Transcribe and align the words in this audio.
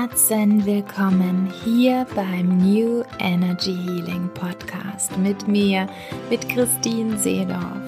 Herzen 0.00 0.64
willkommen 0.64 1.52
hier 1.62 2.06
beim 2.14 2.56
New 2.56 3.02
Energy 3.18 3.74
Healing 3.74 4.30
Podcast 4.32 5.14
mit 5.18 5.46
mir, 5.46 5.86
mit 6.30 6.48
Christine 6.48 7.18
Seedorf. 7.18 7.82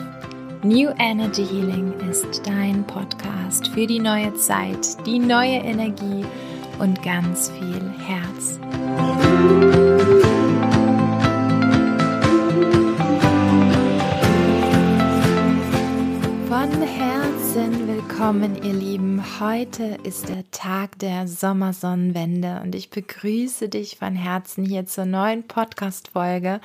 New 0.62 0.90
Energy 0.98 1.46
Healing 1.46 1.94
ist 2.10 2.46
dein 2.46 2.86
Podcast 2.86 3.68
für 3.68 3.86
die 3.86 3.98
neue 3.98 4.34
Zeit, 4.34 5.06
die 5.06 5.18
neue 5.18 5.56
Energie 5.56 6.26
und 6.78 7.02
ganz 7.02 7.50
viel 7.50 7.80
Herz. 8.04 8.58
Von 16.46 16.82
Herzen 16.82 17.88
willkommen, 17.88 17.91
ihr 18.22 18.72
Lieben. 18.72 19.40
Heute 19.40 19.98
ist 20.04 20.28
der 20.28 20.48
Tag 20.52 20.96
der 21.00 21.26
Sommersonnenwende 21.26 22.60
und 22.62 22.72
ich 22.76 22.88
begrüße 22.88 23.68
dich 23.68 23.96
von 23.96 24.14
Herzen 24.14 24.64
hier 24.64 24.86
zur 24.86 25.06
neuen 25.06 25.42
Podcast-Folge. 25.42 26.60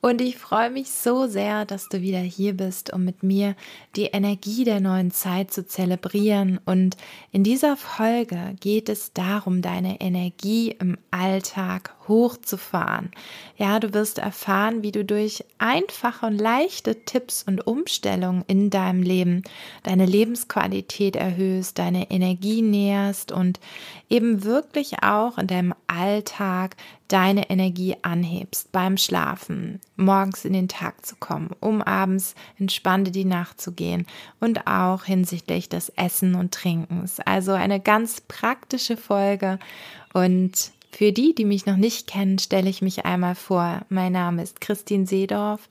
Und 0.00 0.22
ich 0.22 0.38
freue 0.38 0.70
mich 0.70 0.90
so 0.90 1.26
sehr, 1.26 1.66
dass 1.66 1.90
du 1.90 2.00
wieder 2.00 2.20
hier 2.20 2.56
bist, 2.56 2.94
um 2.94 3.04
mit 3.04 3.22
mir 3.22 3.56
die 3.94 4.06
Energie 4.06 4.64
der 4.64 4.80
neuen 4.80 5.10
Zeit 5.10 5.52
zu 5.52 5.66
zelebrieren. 5.66 6.60
Und 6.64 6.96
in 7.30 7.44
dieser 7.44 7.76
Folge 7.76 8.54
geht 8.60 8.88
es 8.88 9.12
darum, 9.12 9.60
deine 9.60 10.00
Energie 10.00 10.70
im 10.80 10.96
Alltag 11.10 11.94
hochzufahren. 12.08 13.10
Ja, 13.56 13.80
du 13.80 13.94
wirst 13.94 14.18
erfahren, 14.18 14.82
wie 14.82 14.92
du 14.92 15.04
durch 15.04 15.44
einfache 15.58 16.26
und 16.26 16.38
leichte 16.38 17.04
Tipps 17.04 17.42
und 17.42 17.66
Umstellungen 17.66 18.44
in 18.46 18.70
deinem 18.70 19.02
Leben 19.02 19.42
deine 19.82 20.06
Lebensqualität 20.06 21.16
erhöhst, 21.16 21.78
deine 21.78 22.10
Energie 22.10 22.62
näherst 22.62 23.32
und 23.32 23.60
eben 24.08 24.44
wirklich 24.44 25.02
auch 25.02 25.38
in 25.38 25.46
deinem 25.46 25.74
Alltag 25.86 26.76
deine 27.08 27.50
Energie 27.50 27.96
anhebst 28.02 28.72
beim 28.72 28.96
Schlafen, 28.96 29.80
morgens 29.96 30.44
in 30.44 30.52
den 30.52 30.68
Tag 30.68 31.06
zu 31.06 31.16
kommen, 31.16 31.50
um 31.60 31.80
abends 31.80 32.34
entspannt 32.58 33.08
in 33.08 33.12
die 33.12 33.24
Nacht 33.24 33.60
zu 33.60 33.72
gehen 33.72 34.06
und 34.40 34.66
auch 34.66 35.04
hinsichtlich 35.04 35.68
des 35.68 35.90
Essen 35.90 36.34
und 36.34 36.52
Trinkens. 36.52 37.20
Also 37.20 37.52
eine 37.52 37.80
ganz 37.80 38.20
praktische 38.20 38.96
Folge 38.96 39.58
und 40.12 40.72
für 40.96 41.12
die, 41.12 41.34
die 41.34 41.44
mich 41.44 41.66
noch 41.66 41.76
nicht 41.76 42.06
kennen, 42.06 42.38
stelle 42.38 42.70
ich 42.70 42.80
mich 42.80 43.04
einmal 43.04 43.34
vor. 43.34 43.82
Mein 43.90 44.12
Name 44.12 44.42
ist 44.42 44.62
Christine 44.62 45.06
Seedorf 45.06 45.68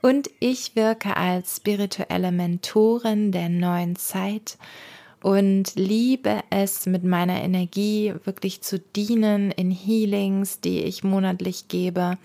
und 0.00 0.30
ich 0.40 0.74
wirke 0.74 1.14
als 1.14 1.56
spirituelle 1.56 2.32
Mentorin 2.32 3.32
der 3.32 3.50
neuen 3.50 3.96
Zeit 3.96 4.56
und 5.22 5.74
liebe 5.74 6.40
es 6.48 6.86
mit 6.86 7.04
meiner 7.04 7.42
Energie 7.42 8.14
wirklich 8.24 8.62
zu 8.62 8.78
dienen 8.78 9.50
in 9.50 9.70
Healings, 9.70 10.60
die 10.60 10.80
ich 10.80 11.04
monatlich 11.04 11.68
gebe, 11.68 12.16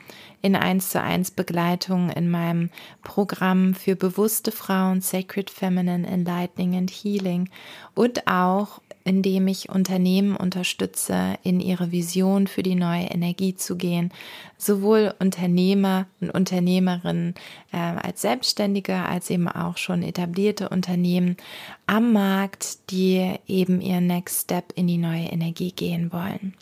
in 0.42 0.56
1 0.56 0.92
zu 0.92 1.02
1 1.02 1.32
Begleitung 1.32 2.10
in 2.12 2.30
meinem 2.30 2.70
Programm 3.04 3.74
für 3.74 3.98
bewusste 3.98 4.54
Frauen 4.54 5.02
Sacred 5.02 5.50
Feminine 5.50 6.08
Enlightening 6.08 6.78
and 6.78 6.92
Healing 6.92 7.50
und 7.94 8.26
auch 8.26 8.82
indem 9.08 9.48
ich 9.48 9.70
Unternehmen 9.70 10.36
unterstütze, 10.36 11.36
in 11.42 11.62
ihre 11.62 11.94
Vision 11.94 12.46
für 12.46 12.62
die 12.62 12.76
neue 12.76 13.06
Energie 13.06 13.56
zu 13.56 13.78
gehen. 13.78 14.12
Sowohl 14.58 15.14
Unternehmer 15.20 16.08
und 16.20 16.32
Unternehmerinnen 16.32 17.34
äh, 17.72 17.78
als 17.78 18.22
Selbstständige, 18.22 18.96
als 18.96 19.30
eben 19.30 19.48
auch 19.48 19.78
schon 19.78 20.04
etablierte 20.04 20.68
Unternehmen 20.68 21.38
am 21.86 22.12
Markt, 22.12 22.92
die 22.92 23.36
eben 23.48 23.80
ihren 23.80 24.08
Next 24.08 24.42
Step 24.42 24.74
in 24.76 24.88
die 24.88 24.98
neue 24.98 25.28
Energie 25.28 25.72
gehen 25.72 26.12
wollen. 26.12 26.54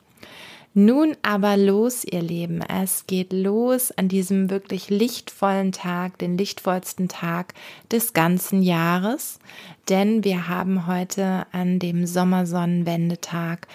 Nun 0.77 1.15
aber 1.21 1.55
los, 1.55 2.03
ihr 2.03 2.21
Lieben. 2.21 2.61
Es 2.61 3.07
geht 3.07 3.31
los 3.31 3.91
an 3.91 4.09
diesem 4.09 4.49
wirklich 4.49 4.89
lichtvollen 4.89 5.71
Tag, 5.71 6.17
den 6.17 6.37
lichtvollsten 6.37 7.07
Tag 7.07 7.53
des 7.93 8.11
ganzen 8.11 8.61
Jahres. 8.61 9.39
Denn 9.87 10.25
wir 10.25 10.49
haben 10.49 10.85
heute 10.85 11.47
an 11.53 11.79
dem 11.79 12.05
Sommersonnenwendetag 12.05 13.69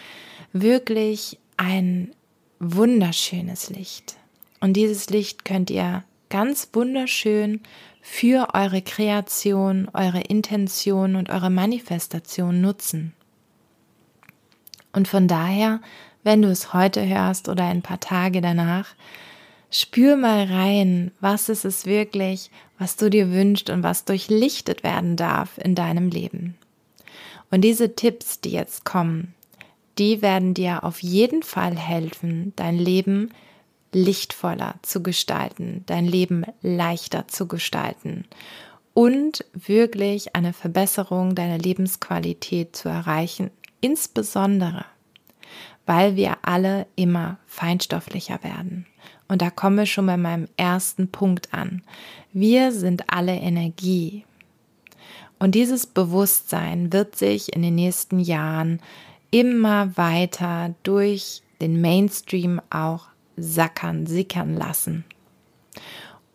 wirklich 0.53 1.39
ein 1.57 2.13
wunderschönes 2.59 3.71
Licht. 3.71 4.19
Und 4.61 4.75
dieses 4.75 5.09
Licht 5.09 5.47
könnt 5.47 5.71
ihr 5.71 6.05
ganz 6.29 6.69
wunderschön 6.75 7.61
für 8.03 8.49
eure 8.53 8.83
Kreation, 8.83 9.89
eure 9.95 10.21
Intention 10.21 11.17
und 11.17 11.31
eure 11.31 11.49
Manifestation 11.49 12.61
nutzen. 12.61 13.15
Und 14.93 15.09
von 15.09 15.29
daher 15.29 15.81
wenn 16.23 16.43
du 16.43 16.49
es 16.49 16.73
heute 16.73 17.07
hörst 17.07 17.49
oder 17.49 17.65
ein 17.65 17.83
paar 17.83 18.01
Tage 18.01 18.41
danach, 18.41 18.95
spür 19.71 20.17
mal 20.17 20.45
rein, 20.45 21.13
was 21.21 21.49
ist 21.49 21.65
es 21.65 21.87
wirklich, 21.87 22.51
was 22.79 22.97
du 22.97 23.11
dir 23.11 23.33
wünschst 23.33 23.71
und 23.71 23.83
was 23.83 24.05
durchlichtet 24.05 24.83
werden 24.83 25.17
darf 25.17 25.59
in 25.59 25.75
deinem 25.75 26.09
Leben. 26.09 26.57
Und 27.51 27.63
diese 27.63 27.95
Tipps, 27.95 28.41
die 28.41 28.51
jetzt 28.51 28.85
kommen, 28.85 29.35
die 29.99 30.23
werden 30.23 30.55
dir 30.55 30.85
auf 30.85 31.03
jeden 31.03 31.43
Fall 31.43 31.77
helfen, 31.77 32.53
dein 32.57 32.79
Leben 32.79 33.31
lichtvoller 33.93 34.77
zu 34.83 35.03
gestalten, 35.03 35.83
dein 35.87 36.07
Leben 36.07 36.45
leichter 36.63 37.27
zu 37.29 37.49
gestalten 37.49 38.25
und 38.95 39.45
wirklich 39.53 40.35
eine 40.37 40.53
Verbesserung 40.53 41.35
deiner 41.35 41.59
Lebensqualität 41.59 42.77
zu 42.77 42.89
erreichen, 42.89 43.51
insbesondere 43.81 44.85
weil 45.87 46.17
wir 46.17 46.39
alle 46.43 46.87
immer 46.97 47.39
feinstofflicher 47.47 48.43
werden. 48.43 48.87
Und 49.29 49.43
da 49.43 49.51
komme 49.51 49.85
ich 49.85 49.93
schon 49.93 50.07
bei 50.07 50.17
meinem 50.17 50.49
ersten 50.57 51.11
Punkt 51.11 51.55
an. 51.55 51.83
Wir 52.33 52.73
sind 52.73 53.13
alle 53.13 53.37
Energie. 53.37 54.25
Und 55.39 55.55
dieses 55.55 55.87
Bewusstsein 55.87 56.93
wird 56.93 57.17
sich 57.17 57.55
in 57.55 57.63
den 57.63 57.75
nächsten 57.75 58.19
Jahren 58.19 58.81
immer 59.31 59.97
weiter 59.97 60.75
durch 60.83 61.43
den 61.61 61.81
Mainstream 61.81 62.61
auch 62.71 63.07
sackern, 63.37 64.07
sickern 64.07 64.57
lassen. 64.57 65.05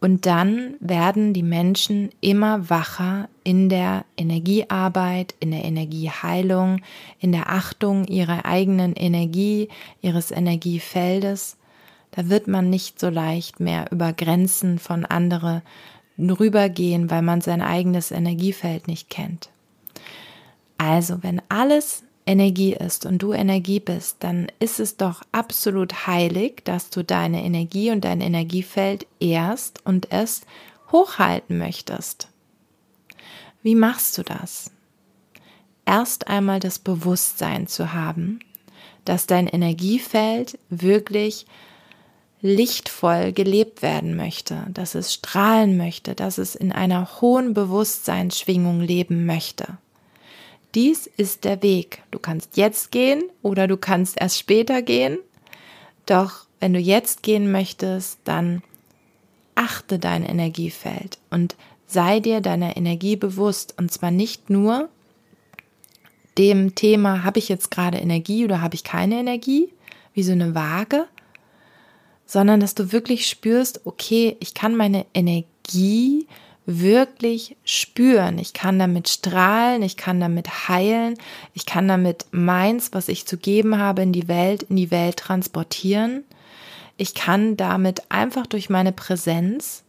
Und 0.05 0.27
dann 0.27 0.75
werden 0.81 1.33
die 1.33 1.41
Menschen 1.41 2.11
immer 2.21 2.69
wacher 2.69 3.27
in 3.43 3.69
der 3.69 4.05
Energiearbeit, 4.17 5.33
in 5.39 5.49
der 5.49 5.65
Energieheilung, 5.65 6.81
in 7.19 7.31
der 7.31 7.49
Achtung 7.49 8.05
ihrer 8.05 8.45
eigenen 8.45 8.93
Energie, 8.93 9.67
ihres 10.03 10.29
Energiefeldes. 10.29 11.57
Da 12.11 12.29
wird 12.29 12.47
man 12.47 12.69
nicht 12.69 12.99
so 12.99 13.09
leicht 13.09 13.59
mehr 13.59 13.87
über 13.91 14.13
Grenzen 14.13 14.77
von 14.77 15.05
anderen 15.05 15.63
rübergehen, 16.19 17.09
weil 17.09 17.23
man 17.23 17.41
sein 17.41 17.63
eigenes 17.63 18.11
Energiefeld 18.11 18.87
nicht 18.87 19.09
kennt. 19.09 19.49
Also, 20.77 21.23
wenn 21.23 21.41
alles 21.49 22.03
Energie 22.25 22.73
ist 22.73 23.05
und 23.05 23.19
du 23.19 23.33
Energie 23.33 23.79
bist, 23.79 24.17
dann 24.21 24.47
ist 24.59 24.79
es 24.79 24.97
doch 24.97 25.21
absolut 25.31 26.07
heilig, 26.07 26.63
dass 26.63 26.89
du 26.89 27.03
deine 27.03 27.43
Energie 27.43 27.91
und 27.91 28.03
dein 28.03 28.21
Energiefeld 28.21 29.05
erst 29.19 29.85
und 29.85 30.11
es 30.11 30.41
hochhalten 30.91 31.57
möchtest. 31.57 32.29
Wie 33.61 33.75
machst 33.75 34.17
du 34.17 34.23
das? 34.23 34.71
Erst 35.85 36.27
einmal 36.27 36.59
das 36.59 36.79
Bewusstsein 36.79 37.67
zu 37.67 37.93
haben, 37.93 38.39
dass 39.05 39.27
dein 39.27 39.47
Energiefeld 39.47 40.57
wirklich 40.69 41.45
lichtvoll 42.41 43.33
gelebt 43.33 43.81
werden 43.81 44.15
möchte, 44.15 44.65
dass 44.71 44.95
es 44.95 45.13
strahlen 45.13 45.77
möchte, 45.77 46.15
dass 46.15 46.37
es 46.37 46.55
in 46.55 46.71
einer 46.71 47.21
hohen 47.21 47.53
Bewusstseinsschwingung 47.53 48.81
leben 48.81 49.25
möchte. 49.25 49.77
Dies 50.75 51.07
ist 51.07 51.45
der 51.45 51.63
Weg. 51.63 52.03
Du 52.11 52.19
kannst 52.19 52.57
jetzt 52.57 52.91
gehen 52.91 53.23
oder 53.41 53.67
du 53.67 53.77
kannst 53.77 54.19
erst 54.19 54.37
später 54.37 54.81
gehen. 54.81 55.17
Doch 56.05 56.45
wenn 56.59 56.73
du 56.73 56.79
jetzt 56.79 57.23
gehen 57.23 57.51
möchtest, 57.51 58.19
dann 58.25 58.61
achte 59.55 59.99
dein 59.99 60.25
Energiefeld 60.25 61.17
und 61.29 61.55
sei 61.87 62.19
dir 62.19 62.41
deiner 62.41 62.75
Energie 62.75 63.15
bewusst. 63.15 63.73
Und 63.77 63.91
zwar 63.91 64.11
nicht 64.11 64.49
nur 64.49 64.89
dem 66.37 66.75
Thema, 66.75 67.23
habe 67.23 67.39
ich 67.39 67.47
jetzt 67.47 67.71
gerade 67.71 67.97
Energie 67.97 68.43
oder 68.43 68.61
habe 68.61 68.75
ich 68.75 68.83
keine 68.83 69.17
Energie, 69.17 69.69
wie 70.13 70.23
so 70.23 70.33
eine 70.33 70.53
Waage, 70.55 71.07
sondern 72.25 72.59
dass 72.59 72.75
du 72.75 72.91
wirklich 72.91 73.29
spürst, 73.29 73.85
okay, 73.85 74.35
ich 74.41 74.53
kann 74.53 74.75
meine 74.75 75.05
Energie 75.13 76.27
wirklich 76.65 77.55
spüren. 77.63 78.39
Ich 78.39 78.53
kann 78.53 78.79
damit 78.79 79.07
strahlen, 79.07 79.81
ich 79.83 79.97
kann 79.97 80.19
damit 80.19 80.67
heilen, 80.67 81.15
ich 81.53 81.65
kann 81.65 81.87
damit 81.87 82.25
meins, 82.31 82.91
was 82.93 83.07
ich 83.07 83.27
zu 83.27 83.37
geben 83.37 83.77
habe, 83.77 84.01
in 84.01 84.13
die 84.13 84.27
Welt, 84.27 84.63
in 84.63 84.75
die 84.75 84.91
Welt 84.91 85.17
transportieren. 85.17 86.23
Ich 86.97 87.13
kann 87.13 87.57
damit 87.57 88.09
einfach 88.09 88.47
durch 88.47 88.69
meine 88.69 88.91
Präsenz 88.91 89.83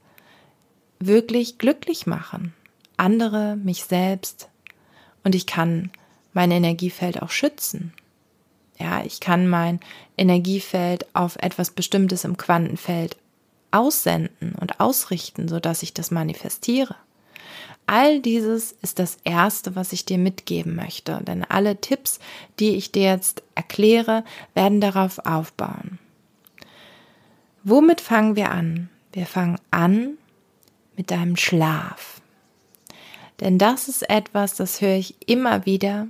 wirklich 0.99 1.59
glücklich 1.59 2.07
machen. 2.07 2.53
Andere, 2.97 3.57
mich 3.57 3.85
selbst. 3.85 4.49
Und 5.25 5.35
ich 5.35 5.47
kann 5.47 5.91
mein 6.33 6.51
Energiefeld 6.51 7.23
auch 7.23 7.31
schützen. 7.31 7.93
Ja, 8.79 9.03
ich 9.05 9.21
kann 9.21 9.49
mein 9.49 9.81
Energiefeld 10.19 11.07
auf 11.15 11.37
etwas 11.37 11.71
Bestimmtes 11.71 12.25
im 12.25 12.37
Quantenfeld 12.37 13.17
aussenden 13.71 14.55
und 14.61 14.81
ausrichten, 14.81 15.49
sodass 15.49 15.83
ich 15.83 15.95
das 15.95 16.11
manifestiere. 16.11 16.97
All 17.87 18.21
dieses 18.21 18.73
ist 18.83 18.99
das 18.99 19.19
Erste, 19.23 19.77
was 19.77 19.93
ich 19.93 20.05
dir 20.05 20.19
mitgeben 20.19 20.75
möchte, 20.75 21.21
denn 21.23 21.45
alle 21.45 21.81
Tipps, 21.81 22.19
die 22.59 22.75
ich 22.75 22.91
dir 22.91 23.05
jetzt 23.05 23.43
erkläre, 23.55 24.25
werden 24.55 24.81
darauf 24.81 25.21
aufbauen. 25.25 25.99
Womit 27.63 28.01
fangen 28.01 28.35
wir 28.35 28.51
an? 28.51 28.89
Wir 29.13 29.27
fangen 29.27 29.59
an 29.71 30.19
mit 30.97 31.11
deinem 31.11 31.37
Schlaf. 31.37 32.21
Denn 33.41 33.59
das 33.59 33.89
ist 33.89 34.09
etwas, 34.09 34.55
das 34.57 34.81
höre 34.81 34.97
ich 34.97 35.17
immer 35.29 35.67
wieder, 35.67 36.09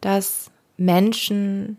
dass 0.00 0.50
Menschen 0.76 1.78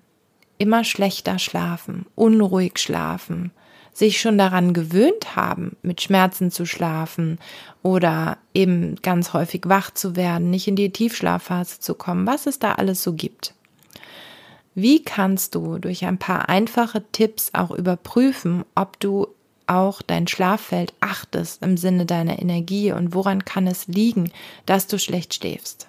immer 0.58 0.84
schlechter 0.84 1.40
schlafen, 1.40 2.06
unruhig 2.16 2.80
schlafen, 2.80 3.52
sich 3.96 4.20
schon 4.20 4.38
daran 4.38 4.74
gewöhnt 4.74 5.38
haben, 5.38 5.78
mit 5.82 6.02
Schmerzen 6.02 6.52
zu 6.52 6.66
schlafen 6.66 7.40
oder 7.82 8.38
eben 8.54 8.98
ganz 9.02 9.32
häufig 9.32 9.64
wach 9.68 9.90
zu 9.90 10.18
werden, 10.18 10.50
nicht 10.50 10.68
in 10.68 10.76
die 10.76 10.92
Tiefschlafphase 10.92 11.80
zu 11.80 11.96
kommen, 11.96 12.28
was 12.28 12.46
es 12.46 12.60
da 12.60 12.74
alles 12.74 13.02
so 13.02 13.14
gibt. 13.14 13.54
Wie 14.74 15.02
kannst 15.02 15.56
du 15.56 15.78
durch 15.78 16.04
ein 16.04 16.18
paar 16.18 16.50
einfache 16.50 17.06
Tipps 17.14 17.52
auch 17.54 17.72
überprüfen, 17.72 18.66
ob 18.76 19.00
du 19.00 19.28
auch 19.66 20.02
dein 20.02 20.28
Schlaffeld 20.28 20.94
achtest 21.00 21.64
im 21.64 21.78
Sinne 21.78 22.06
deiner 22.06 22.40
Energie 22.40 22.92
und 22.92 23.14
woran 23.14 23.46
kann 23.46 23.66
es 23.66 23.88
liegen, 23.88 24.30
dass 24.66 24.88
du 24.88 25.00
schlecht 25.00 25.34
schläfst? 25.34 25.88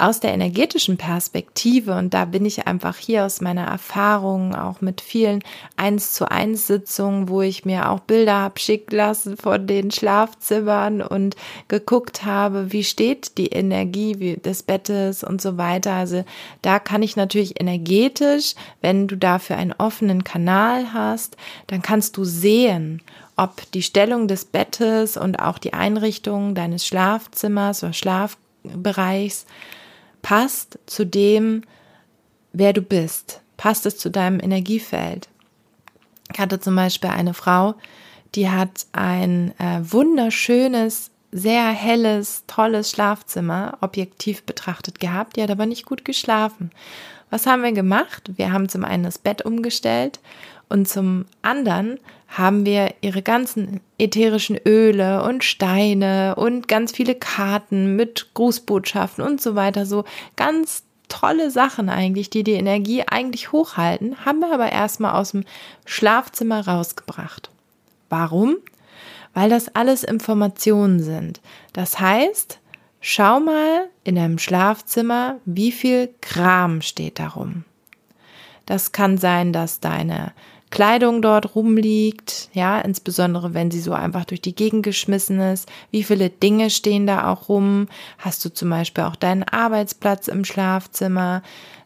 Aus 0.00 0.20
der 0.20 0.32
energetischen 0.32 0.96
Perspektive, 0.96 1.96
und 1.96 2.14
da 2.14 2.24
bin 2.24 2.46
ich 2.46 2.66
einfach 2.66 2.96
hier 2.96 3.26
aus 3.26 3.40
meiner 3.40 3.66
Erfahrung, 3.66 4.54
auch 4.54 4.80
mit 4.80 5.00
vielen 5.00 5.42
eins 5.76 6.12
zu 6.12 6.30
eins 6.30 6.66
Sitzungen, 6.66 7.28
wo 7.28 7.42
ich 7.42 7.64
mir 7.64 7.90
auch 7.90 8.00
Bilder 8.00 8.34
habe 8.34 8.58
schicken 8.58 8.96
lassen 8.96 9.36
von 9.36 9.66
den 9.66 9.90
Schlafzimmern 9.90 11.02
und 11.02 11.36
geguckt 11.68 12.24
habe, 12.24 12.72
wie 12.72 12.84
steht 12.84 13.36
die 13.38 13.48
Energie 13.48 14.36
des 14.36 14.62
Bettes 14.62 15.22
und 15.22 15.42
so 15.42 15.58
weiter. 15.58 15.92
Also 15.92 16.24
da 16.62 16.78
kann 16.78 17.02
ich 17.02 17.16
natürlich 17.16 17.60
energetisch, 17.60 18.54
wenn 18.80 19.06
du 19.06 19.16
dafür 19.16 19.56
einen 19.56 19.74
offenen 19.76 20.24
Kanal 20.24 20.92
hast, 20.94 21.36
dann 21.66 21.82
kannst 21.82 22.16
du 22.16 22.24
sehen, 22.24 23.02
ob 23.36 23.70
die 23.72 23.82
Stellung 23.82 24.28
des 24.28 24.44
Bettes 24.44 25.16
und 25.16 25.40
auch 25.40 25.58
die 25.58 25.72
Einrichtung 25.72 26.54
deines 26.54 26.86
Schlafzimmers 26.86 27.82
oder 27.82 27.92
Schlafbereichs 27.92 29.46
passt 30.22 30.78
zu 30.86 31.04
dem, 31.04 31.62
wer 32.52 32.72
du 32.72 32.82
bist, 32.82 33.40
passt 33.56 33.86
es 33.86 33.98
zu 33.98 34.10
deinem 34.10 34.40
Energiefeld. 34.40 35.28
Ich 36.32 36.38
hatte 36.38 36.60
zum 36.60 36.76
Beispiel 36.76 37.10
eine 37.10 37.34
Frau, 37.34 37.74
die 38.34 38.48
hat 38.48 38.86
ein 38.92 39.52
äh, 39.58 39.80
wunderschönes, 39.82 41.10
sehr 41.32 41.68
helles, 41.68 42.44
tolles 42.46 42.90
Schlafzimmer 42.90 43.78
objektiv 43.80 44.44
betrachtet 44.44 45.00
gehabt. 45.00 45.36
Die 45.36 45.42
hat 45.42 45.50
aber 45.50 45.66
nicht 45.66 45.86
gut 45.86 46.04
geschlafen. 46.04 46.70
Was 47.30 47.46
haben 47.46 47.62
wir 47.62 47.72
gemacht? 47.72 48.30
Wir 48.36 48.52
haben 48.52 48.68
zum 48.68 48.84
einen 48.84 49.04
das 49.04 49.18
Bett 49.18 49.42
umgestellt 49.42 50.20
und 50.68 50.88
zum 50.88 51.26
anderen 51.42 51.98
haben 52.30 52.64
wir 52.64 52.94
ihre 53.00 53.22
ganzen 53.22 53.80
ätherischen 53.98 54.56
Öle 54.64 55.24
und 55.24 55.42
Steine 55.42 56.36
und 56.36 56.68
ganz 56.68 56.92
viele 56.92 57.16
Karten 57.16 57.96
mit 57.96 58.30
Grußbotschaften 58.34 59.24
und 59.24 59.40
so 59.40 59.56
weiter, 59.56 59.84
so 59.84 60.04
ganz 60.36 60.84
tolle 61.08 61.50
Sachen 61.50 61.88
eigentlich, 61.88 62.30
die 62.30 62.44
die 62.44 62.52
Energie 62.52 63.02
eigentlich 63.02 63.50
hochhalten, 63.50 64.24
haben 64.24 64.38
wir 64.38 64.54
aber 64.54 64.70
erstmal 64.70 65.14
aus 65.14 65.32
dem 65.32 65.44
Schlafzimmer 65.84 66.66
rausgebracht. 66.66 67.50
Warum? 68.08 68.58
Weil 69.34 69.50
das 69.50 69.74
alles 69.74 70.04
Informationen 70.04 71.02
sind. 71.02 71.40
Das 71.72 71.98
heißt, 71.98 72.60
schau 73.00 73.40
mal 73.40 73.88
in 74.04 74.14
deinem 74.14 74.38
Schlafzimmer, 74.38 75.38
wie 75.44 75.72
viel 75.72 76.14
Kram 76.20 76.80
steht 76.80 77.18
darum. 77.18 77.64
Das 78.66 78.92
kann 78.92 79.18
sein, 79.18 79.52
dass 79.52 79.80
deine 79.80 80.32
Kleidung 80.70 81.20
dort 81.20 81.56
rumliegt, 81.56 82.48
ja, 82.52 82.80
insbesondere 82.80 83.54
wenn 83.54 83.70
sie 83.70 83.80
so 83.80 83.92
einfach 83.92 84.24
durch 84.24 84.40
die 84.40 84.54
Gegend 84.54 84.84
geschmissen 84.84 85.40
ist. 85.40 85.68
Wie 85.90 86.04
viele 86.04 86.30
Dinge 86.30 86.70
stehen 86.70 87.06
da 87.06 87.30
auch 87.30 87.48
rum? 87.48 87.88
Hast 88.18 88.44
du 88.44 88.52
zum 88.52 88.70
Beispiel 88.70 89.04
auch 89.04 89.16
deinen 89.16 89.42
Arbeitsplatz 89.42 90.28
im 90.28 90.44
Schlafzimmer? 90.44 91.42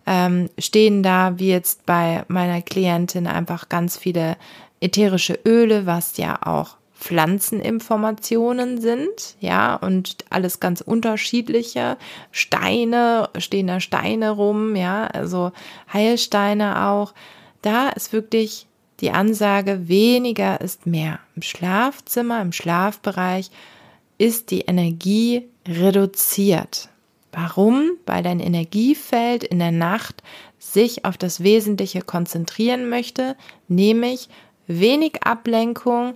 Ähm, 0.06 0.50
stehen 0.58 1.02
da, 1.02 1.38
wie 1.38 1.48
jetzt 1.48 1.86
bei 1.86 2.25
meiner 2.28 2.60
Klientin, 2.60 3.26
einfach 3.26 3.70
ganz 3.70 3.96
viele 3.96 4.36
ätherische 4.81 5.38
Öle, 5.46 5.86
was 5.86 6.19
ja 6.19 6.38
auch 6.44 6.76
Pflanzeninformationen 6.94 8.81
sind, 8.81 9.36
ja, 9.40 9.76
und 9.76 10.16
alles 10.31 10.60
ganz 10.60 10.82
unterschiedliche. 10.82 11.96
Steine, 12.32 13.31
stehen 13.38 13.66
da 13.66 13.81
Steine 13.81 14.31
rum, 14.31 14.76
ja, 14.76 15.06
also 15.06 15.52
Heilsteine 15.92 16.86
auch. 16.86 17.14
Da 17.62 17.88
ist 17.88 18.12
wirklich 18.12 18.66
die 19.00 19.11
Ansage, 19.11 19.88
weniger 19.88 20.61
ist 20.61 20.87
mehr. 20.87 21.19
Im 21.35 21.43
Schlafzimmer, 21.43 22.41
im 22.41 22.52
Schlafbereich 22.52 23.50
ist 24.19 24.50
die 24.50 24.61
Energie 24.61 25.49
reduziert. 25.67 26.88
Warum? 27.32 27.93
Weil 28.06 28.23
dein 28.23 28.38
Energiefeld 28.38 29.43
in 29.43 29.58
der 29.58 29.73
Nacht 29.73 30.23
sich 30.58 31.05
auf 31.05 31.17
das 31.17 31.43
Wesentliche 31.43 32.02
konzentrieren 32.02 32.88
möchte, 32.88 33.37
nämlich 33.67 34.29
wenig 34.67 35.25
Ablenkung, 35.25 36.14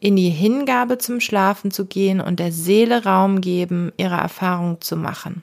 in 0.00 0.16
die 0.16 0.30
Hingabe 0.30 0.98
zum 0.98 1.20
Schlafen 1.20 1.70
zu 1.70 1.86
gehen 1.86 2.20
und 2.20 2.38
der 2.38 2.52
Seele 2.52 3.04
Raum 3.04 3.40
geben, 3.40 3.92
ihre 3.96 4.16
Erfahrung 4.16 4.80
zu 4.80 4.96
machen. 4.96 5.42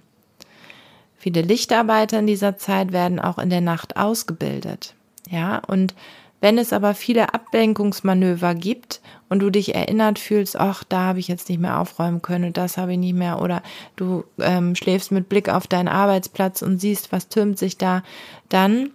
Viele 1.17 1.41
Lichtarbeiter 1.41 2.19
in 2.19 2.27
dieser 2.27 2.57
Zeit 2.57 2.91
werden 2.91 3.19
auch 3.19 3.37
in 3.39 3.49
der 3.49 3.61
Nacht 3.61 3.97
ausgebildet. 3.97 4.93
Ja, 5.29 5.59
und 5.67 5.95
wenn 6.43 6.57
es 6.57 6.73
aber 6.73 6.93
viele 6.93 7.33
Ablenkungsmanöver 7.33 8.53
gibt 8.53 8.99
und 9.29 9.39
du 9.39 9.49
dich 9.49 9.75
erinnert 9.75 10.19
fühlst, 10.19 10.59
ach, 10.59 10.83
da 10.83 11.03
habe 11.03 11.19
ich 11.19 11.29
jetzt 11.29 11.47
nicht 11.47 11.61
mehr 11.61 11.79
aufräumen 11.79 12.21
können 12.21 12.43
und 12.43 12.57
das 12.57 12.75
habe 12.75 12.91
ich 12.91 12.97
nicht 12.97 13.15
mehr, 13.15 13.41
oder 13.41 13.63
du 13.95 14.25
ähm, 14.41 14.75
schläfst 14.75 15.13
mit 15.13 15.29
Blick 15.29 15.47
auf 15.47 15.67
deinen 15.67 15.87
Arbeitsplatz 15.87 16.61
und 16.61 16.79
siehst, 16.79 17.13
was 17.13 17.29
türmt 17.29 17.57
sich 17.57 17.77
da, 17.77 18.03
dann 18.49 18.89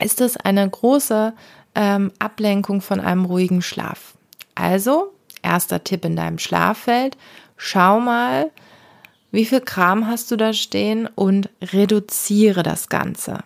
ist 0.00 0.22
es 0.22 0.38
eine 0.38 0.66
große 0.66 1.34
ähm, 1.74 2.12
Ablenkung 2.18 2.80
von 2.80 2.98
einem 2.98 3.26
ruhigen 3.26 3.60
Schlaf. 3.60 4.14
Also, 4.54 5.12
erster 5.42 5.84
Tipp 5.84 6.06
in 6.06 6.16
deinem 6.16 6.38
Schlaffeld, 6.38 7.18
schau 7.58 8.00
mal, 8.00 8.50
wie 9.32 9.44
viel 9.44 9.60
Kram 9.60 10.06
hast 10.06 10.30
du 10.30 10.36
da 10.36 10.54
stehen 10.54 11.10
und 11.14 11.50
reduziere 11.60 12.62
das 12.62 12.88
Ganze 12.88 13.40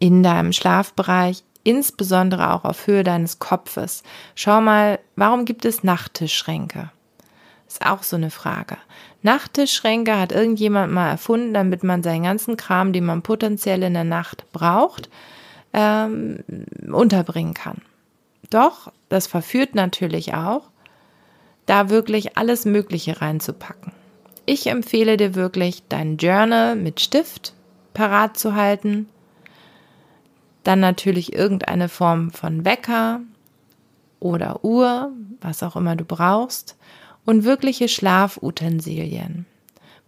in 0.00 0.22
deinem 0.22 0.52
Schlafbereich, 0.52 1.44
insbesondere 1.68 2.54
auch 2.54 2.64
auf 2.64 2.86
Höhe 2.86 3.04
deines 3.04 3.38
Kopfes. 3.38 4.02
Schau 4.34 4.62
mal, 4.62 4.98
warum 5.16 5.44
gibt 5.44 5.66
es 5.66 5.84
Nachttischschränke? 5.84 6.90
Ist 7.66 7.84
auch 7.84 8.02
so 8.02 8.16
eine 8.16 8.30
Frage. 8.30 8.78
Nachttischschränke 9.22 10.18
hat 10.18 10.32
irgendjemand 10.32 10.92
mal 10.92 11.10
erfunden, 11.10 11.52
damit 11.52 11.84
man 11.84 12.02
seinen 12.02 12.22
ganzen 12.22 12.56
Kram, 12.56 12.94
den 12.94 13.04
man 13.04 13.20
potenziell 13.20 13.82
in 13.82 13.92
der 13.92 14.04
Nacht 14.04 14.50
braucht, 14.52 15.10
ähm, 15.74 16.42
unterbringen 16.90 17.52
kann. 17.52 17.82
Doch, 18.48 18.90
das 19.10 19.26
verführt 19.26 19.74
natürlich 19.74 20.32
auch, 20.32 20.70
da 21.66 21.90
wirklich 21.90 22.38
alles 22.38 22.64
Mögliche 22.64 23.20
reinzupacken. 23.20 23.92
Ich 24.46 24.68
empfehle 24.68 25.18
dir 25.18 25.34
wirklich, 25.34 25.82
dein 25.90 26.16
Journal 26.16 26.76
mit 26.76 27.00
Stift 27.00 27.52
parat 27.92 28.38
zu 28.38 28.54
halten, 28.54 29.06
dann 30.64 30.80
natürlich 30.80 31.32
irgendeine 31.32 31.88
Form 31.88 32.30
von 32.30 32.64
Wecker 32.64 33.20
oder 34.20 34.64
Uhr, 34.64 35.12
was 35.40 35.62
auch 35.62 35.76
immer 35.76 35.96
du 35.96 36.04
brauchst. 36.04 36.76
Und 37.24 37.44
wirkliche 37.44 37.88
Schlafutensilien. 37.88 39.44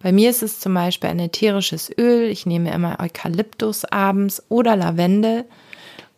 Bei 0.02 0.10
mir 0.12 0.30
ist 0.30 0.42
es 0.42 0.58
zum 0.58 0.72
Beispiel 0.72 1.10
ein 1.10 1.18
ätherisches 1.18 1.90
Öl. 1.98 2.30
Ich 2.30 2.46
nehme 2.46 2.72
immer 2.72 2.98
Eukalyptus 2.98 3.84
abends 3.84 4.42
oder 4.48 4.74
Lavendel. 4.74 5.44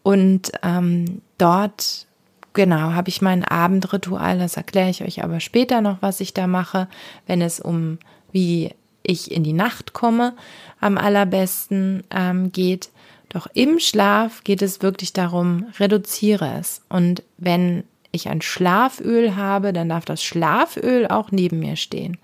Und 0.04 0.52
ähm, 0.62 1.22
dort, 1.38 2.06
genau, 2.52 2.92
habe 2.92 3.08
ich 3.08 3.20
mein 3.20 3.44
Abendritual. 3.44 4.38
Das 4.38 4.56
erkläre 4.56 4.90
ich 4.90 5.02
euch 5.02 5.24
aber 5.24 5.40
später 5.40 5.80
noch, 5.80 6.00
was 6.00 6.20
ich 6.20 6.34
da 6.34 6.46
mache, 6.46 6.88
wenn 7.26 7.42
es 7.42 7.58
um 7.58 7.98
wie 8.30 8.70
ich 9.02 9.32
in 9.32 9.42
die 9.42 9.52
Nacht 9.52 9.92
komme, 9.92 10.34
am 10.80 10.96
allerbesten 10.96 12.04
ähm, 12.10 12.52
geht. 12.52 12.90
Doch 13.32 13.46
im 13.54 13.78
Schlaf 13.78 14.44
geht 14.44 14.60
es 14.60 14.82
wirklich 14.82 15.14
darum, 15.14 15.66
reduziere 15.80 16.58
es. 16.58 16.82
Und 16.90 17.22
wenn 17.38 17.84
ich 18.10 18.28
ein 18.28 18.42
Schlaföl 18.42 19.36
habe, 19.36 19.72
dann 19.72 19.88
darf 19.88 20.04
das 20.04 20.22
Schlaföl 20.22 21.08
auch 21.08 21.30
neben 21.30 21.58
mir 21.58 21.76
stehen. 21.76 22.18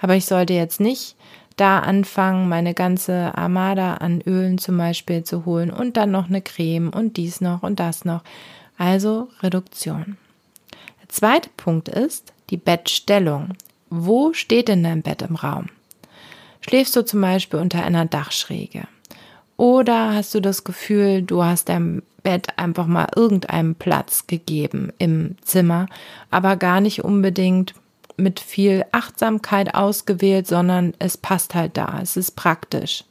Aber 0.00 0.16
ich 0.16 0.26
sollte 0.26 0.54
jetzt 0.54 0.80
nicht 0.80 1.14
da 1.56 1.78
anfangen, 1.78 2.48
meine 2.48 2.74
ganze 2.74 3.36
Armada 3.36 3.94
an 3.94 4.20
Ölen 4.20 4.58
zum 4.58 4.78
Beispiel 4.78 5.22
zu 5.22 5.44
holen 5.44 5.70
und 5.70 5.96
dann 5.96 6.10
noch 6.10 6.28
eine 6.28 6.42
Creme 6.42 6.90
und 6.90 7.16
dies 7.16 7.40
noch 7.40 7.62
und 7.62 7.78
das 7.78 8.04
noch. 8.04 8.22
Also 8.76 9.28
Reduktion. 9.42 10.16
Der 11.00 11.08
zweite 11.08 11.50
Punkt 11.56 11.88
ist 11.88 12.32
die 12.50 12.56
Bettstellung. 12.56 13.50
Wo 13.90 14.32
steht 14.32 14.66
denn 14.66 14.82
dein 14.82 15.02
Bett 15.02 15.22
im 15.22 15.36
Raum? 15.36 15.66
Schläfst 16.60 16.96
du 16.96 17.04
zum 17.04 17.20
Beispiel 17.20 17.60
unter 17.60 17.84
einer 17.84 18.06
Dachschräge? 18.06 18.88
Oder 19.58 20.14
hast 20.14 20.36
du 20.36 20.40
das 20.40 20.62
Gefühl, 20.62 21.22
du 21.22 21.44
hast 21.44 21.68
deinem 21.68 22.02
Bett 22.22 22.58
einfach 22.58 22.86
mal 22.86 23.08
irgendeinen 23.14 23.74
Platz 23.74 24.28
gegeben 24.28 24.92
im 24.98 25.34
Zimmer, 25.42 25.88
aber 26.30 26.56
gar 26.56 26.80
nicht 26.80 27.02
unbedingt 27.04 27.74
mit 28.16 28.38
viel 28.38 28.84
Achtsamkeit 28.92 29.74
ausgewählt, 29.74 30.46
sondern 30.46 30.94
es 31.00 31.16
passt 31.16 31.56
halt 31.56 31.76
da, 31.76 31.98
es 32.00 32.16
ist 32.16 32.36
praktisch. 32.36 33.04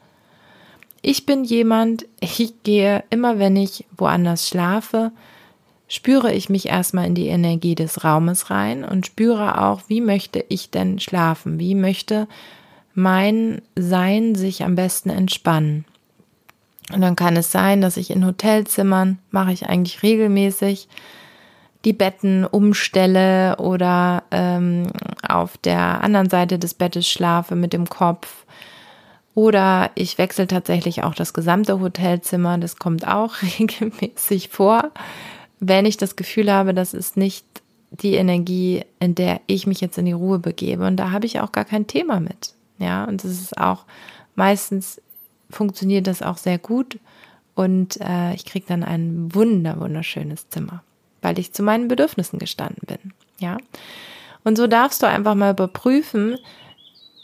Ich 1.01 1.25
bin 1.25 1.43
jemand, 1.43 2.05
ich 2.21 2.53
gehe 2.63 3.03
immer, 3.09 3.39
wenn 3.39 3.57
ich 3.57 3.85
woanders 3.97 4.47
schlafe, 4.47 5.11
spüre 5.89 6.33
ich 6.33 6.47
mich 6.47 6.67
erstmal 6.67 7.07
in 7.07 7.15
die 7.15 7.27
Energie 7.27 7.75
des 7.75 8.05
Raumes 8.05 8.49
rein 8.49 8.85
und 8.85 9.05
spüre 9.05 9.61
auch, 9.61 9.81
wie 9.87 10.01
möchte 10.01 10.45
ich 10.47 10.69
denn 10.69 10.99
schlafen, 10.99 11.59
wie 11.59 11.75
möchte 11.75 12.25
mein 12.93 13.61
Sein 13.75 14.35
sich 14.35 14.63
am 14.63 14.75
besten 14.75 15.09
entspannen. 15.09 15.83
Und 16.93 17.01
dann 17.01 17.15
kann 17.15 17.35
es 17.35 17.51
sein, 17.51 17.81
dass 17.81 17.97
ich 17.97 18.11
in 18.11 18.25
Hotelzimmern, 18.25 19.19
mache 19.31 19.51
ich 19.51 19.67
eigentlich 19.67 20.03
regelmäßig, 20.03 20.87
die 21.85 21.93
Betten 21.93 22.45
umstelle 22.45 23.57
oder 23.57 24.23
ähm, 24.31 24.87
auf 25.27 25.57
der 25.57 26.03
anderen 26.03 26.29
Seite 26.29 26.59
des 26.59 26.73
Bettes 26.73 27.07
schlafe 27.07 27.55
mit 27.55 27.73
dem 27.73 27.87
Kopf. 27.87 28.45
Oder 29.35 29.91
ich 29.95 30.17
wechsle 30.17 30.47
tatsächlich 30.47 31.03
auch 31.03 31.13
das 31.13 31.33
gesamte 31.33 31.79
Hotelzimmer. 31.79 32.57
Das 32.57 32.77
kommt 32.77 33.07
auch 33.07 33.35
regelmäßig 33.59 34.49
vor, 34.49 34.91
wenn 35.59 35.85
ich 35.85 35.97
das 35.97 36.15
Gefühl 36.15 36.51
habe, 36.51 36.73
das 36.73 36.93
ist 36.93 37.17
nicht 37.17 37.45
die 37.91 38.15
Energie, 38.15 38.83
in 38.99 39.15
der 39.15 39.41
ich 39.47 39.67
mich 39.67 39.79
jetzt 39.79 39.97
in 39.97 40.05
die 40.05 40.11
Ruhe 40.11 40.39
begebe. 40.39 40.85
Und 40.85 40.97
da 40.97 41.11
habe 41.11 41.25
ich 41.25 41.39
auch 41.39 41.51
gar 41.51 41.65
kein 41.65 41.87
Thema 41.87 42.19
mit. 42.19 42.53
Ja, 42.79 43.05
und 43.05 43.23
das 43.23 43.31
ist 43.31 43.57
auch 43.57 43.85
meistens 44.35 45.01
funktioniert 45.49 46.07
das 46.07 46.21
auch 46.21 46.37
sehr 46.37 46.57
gut 46.57 46.99
und 47.55 47.99
äh, 48.01 48.33
ich 48.33 48.45
kriege 48.45 48.65
dann 48.67 48.83
ein 48.83 49.33
wunder, 49.33 49.79
wunderschönes 49.79 50.49
Zimmer, 50.49 50.83
weil 51.21 51.39
ich 51.39 51.53
zu 51.53 51.63
meinen 51.63 51.87
Bedürfnissen 51.87 52.39
gestanden 52.39 52.83
bin. 52.85 53.13
Ja. 53.39 53.57
Und 54.43 54.57
so 54.57 54.67
darfst 54.67 55.01
du 55.01 55.07
einfach 55.07 55.35
mal 55.35 55.51
überprüfen, 55.51 56.37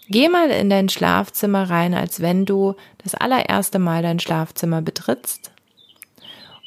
geh 0.10 0.30
mal 0.30 0.50
in 0.50 0.70
dein 0.70 0.90
Schlafzimmer 0.90 1.70
rein, 1.70 1.94
als 1.94 2.20
wenn 2.22 2.46
du 2.46 2.76
das 3.04 3.16
allererste 3.16 3.80
Mal 3.80 4.02
dein 4.02 4.20
Schlafzimmer 4.20 4.82
betrittst 4.82 5.52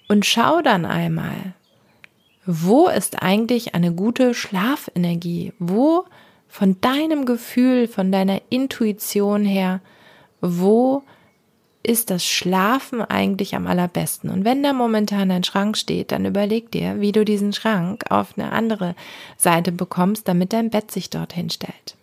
und 0.09 0.25
schau 0.25 0.63
dann 0.63 0.85
einmal, 0.85 1.55
wo 2.47 2.87
ist 2.87 3.23
eigentlich 3.23 3.75
eine 3.75 3.93
gute 3.93 4.33
Schlafenergie? 4.33 5.53
Wo 5.59 6.05
von 6.49 6.81
deinem 6.81 7.27
Gefühl, 7.27 7.89
von 7.89 8.13
deiner 8.13 8.41
Intuition 8.51 9.45
her, 9.45 9.81
wo 10.41 11.03
ist 11.87 12.11
das 12.11 12.27
Schlafen 12.27 13.01
eigentlich 13.01 13.55
am 13.55 13.69
allerbesten? 13.69 14.29
Und 14.29 14.45
wenn 14.45 14.63
da 14.63 14.73
momentan 14.73 15.31
ein 15.31 15.45
Schrank 15.45 15.77
steht, 15.77 16.11
dann 16.11 16.25
überleg 16.25 16.73
dir, 16.73 17.01
wie 17.01 17.13
du 17.13 17.25
diesen 17.25 17.53
Schrank 17.53 18.05
auf 18.11 18.37
eine 18.37 18.51
andere 18.51 18.97
Seite 19.37 19.71
bekommst, 19.71 20.27
damit 20.27 20.53
dein 20.53 20.71
Bett 20.71 20.91
sich 20.91 21.11
dorthin 21.11 21.49
stellt. 21.49 21.97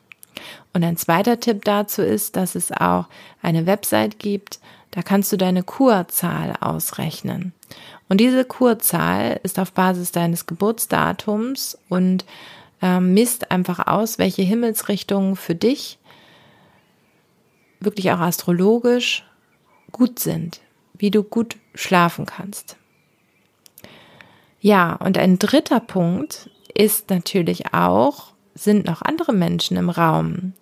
Und 0.73 0.83
ein 0.83 0.95
zweiter 0.95 1.39
Tipp 1.39 1.65
dazu 1.65 2.01
ist, 2.01 2.37
dass 2.37 2.55
es 2.55 2.71
auch 2.71 3.07
eine 3.41 3.65
Website 3.65 4.19
gibt, 4.19 4.59
da 4.91 5.01
kannst 5.01 5.31
du 5.33 5.37
deine 5.37 5.63
Kurzahl 5.63 6.55
ausrechnen. 6.61 7.51
Und 8.07 8.19
diese 8.19 8.45
Kurzahl 8.45 9.39
ist 9.43 9.59
auf 9.59 9.73
Basis 9.73 10.11
deines 10.11 10.45
Geburtsdatums 10.45 11.77
und 11.89 12.25
äh, 12.81 12.99
misst 12.99 13.51
einfach 13.51 13.85
aus, 13.87 14.17
welche 14.17 14.43
Himmelsrichtungen 14.43 15.35
für 15.35 15.55
dich 15.55 15.97
wirklich 17.79 18.11
auch 18.11 18.19
astrologisch 18.19 19.25
gut 19.93 20.19
sind, 20.19 20.59
wie 20.93 21.09
du 21.09 21.23
gut 21.23 21.55
schlafen 21.73 22.25
kannst. 22.25 22.75
Ja, 24.59 24.95
und 24.95 25.17
ein 25.17 25.39
dritter 25.39 25.79
Punkt 25.79 26.49
ist 26.73 27.09
natürlich 27.09 27.73
auch, 27.73 28.33
sind 28.55 28.85
noch 28.85 29.01
andere 29.01 29.33
Menschen 29.33 29.77
im 29.77 29.89
Raum, 29.89 30.53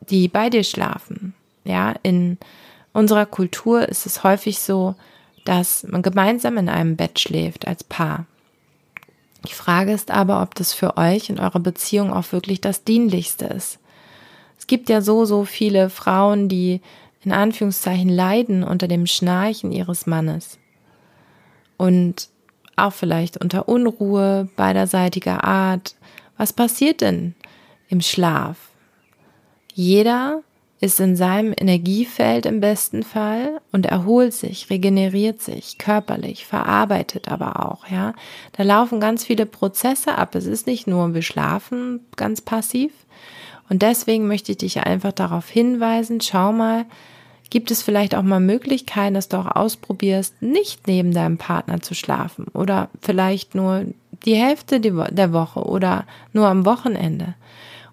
die 0.00 0.28
bei 0.28 0.50
dir 0.50 0.64
schlafen. 0.64 1.34
Ja, 1.64 1.94
in 2.02 2.38
unserer 2.92 3.26
Kultur 3.26 3.88
ist 3.88 4.06
es 4.06 4.22
häufig 4.22 4.60
so, 4.60 4.94
dass 5.44 5.84
man 5.84 6.02
gemeinsam 6.02 6.58
in 6.58 6.68
einem 6.68 6.96
Bett 6.96 7.20
schläft 7.20 7.66
als 7.66 7.84
Paar. 7.84 8.26
Die 9.48 9.54
Frage 9.54 9.92
ist 9.92 10.10
aber, 10.10 10.42
ob 10.42 10.54
das 10.54 10.72
für 10.72 10.96
euch 10.96 11.30
in 11.30 11.38
eurer 11.38 11.60
Beziehung 11.60 12.12
auch 12.12 12.32
wirklich 12.32 12.60
das 12.60 12.84
Dienlichste 12.84 13.46
ist. 13.46 13.78
Es 14.58 14.66
gibt 14.66 14.88
ja 14.88 15.00
so, 15.00 15.24
so 15.24 15.44
viele 15.44 15.90
Frauen, 15.90 16.48
die 16.48 16.80
in 17.24 17.32
Anführungszeichen 17.32 18.08
leiden 18.08 18.62
unter 18.62 18.88
dem 18.88 19.06
Schnarchen 19.06 19.72
ihres 19.72 20.06
Mannes 20.06 20.58
und 21.76 22.28
auch 22.76 22.92
vielleicht 22.92 23.38
unter 23.38 23.68
Unruhe 23.68 24.48
beiderseitiger 24.56 25.44
Art. 25.44 25.94
Was 26.36 26.52
passiert 26.52 27.00
denn 27.00 27.34
im 27.88 28.00
Schlaf? 28.00 28.70
Jeder 29.72 30.42
ist 30.78 31.00
in 31.00 31.16
seinem 31.16 31.54
Energiefeld 31.58 32.44
im 32.44 32.60
besten 32.60 33.02
Fall 33.02 33.60
und 33.72 33.86
erholt 33.86 34.34
sich, 34.34 34.68
regeneriert 34.68 35.40
sich 35.40 35.78
körperlich, 35.78 36.44
verarbeitet 36.44 37.28
aber 37.28 37.64
auch, 37.64 37.86
ja. 37.88 38.12
Da 38.52 38.62
laufen 38.62 39.00
ganz 39.00 39.24
viele 39.24 39.46
Prozesse 39.46 40.16
ab. 40.16 40.34
Es 40.34 40.44
ist 40.44 40.66
nicht 40.66 40.86
nur 40.86 41.14
wir 41.14 41.22
schlafen 41.22 42.00
ganz 42.16 42.42
passiv. 42.42 42.92
Und 43.68 43.82
deswegen 43.82 44.26
möchte 44.26 44.52
ich 44.52 44.58
dich 44.58 44.80
einfach 44.80 45.12
darauf 45.12 45.48
hinweisen, 45.48 46.20
schau 46.20 46.52
mal, 46.52 46.86
Gibt 47.48 47.70
es 47.70 47.82
vielleicht 47.82 48.14
auch 48.14 48.22
mal 48.22 48.40
Möglichkeiten, 48.40 49.14
dass 49.14 49.28
du 49.28 49.36
auch 49.36 49.54
ausprobierst, 49.54 50.42
nicht 50.42 50.86
neben 50.86 51.12
deinem 51.12 51.38
Partner 51.38 51.80
zu 51.80 51.94
schlafen 51.94 52.46
oder 52.52 52.90
vielleicht 53.00 53.54
nur 53.54 53.84
die 54.24 54.34
Hälfte 54.34 54.80
der 54.80 55.32
Woche 55.32 55.60
oder 55.60 56.06
nur 56.32 56.48
am 56.48 56.66
Wochenende? 56.66 57.34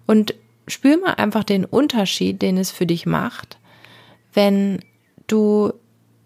Und 0.06 0.34
spür 0.66 0.98
mal 0.98 1.14
einfach 1.14 1.44
den 1.44 1.64
Unterschied, 1.64 2.42
den 2.42 2.56
es 2.56 2.70
für 2.70 2.86
dich 2.86 3.06
macht, 3.06 3.58
wenn 4.32 4.80
du 5.28 5.72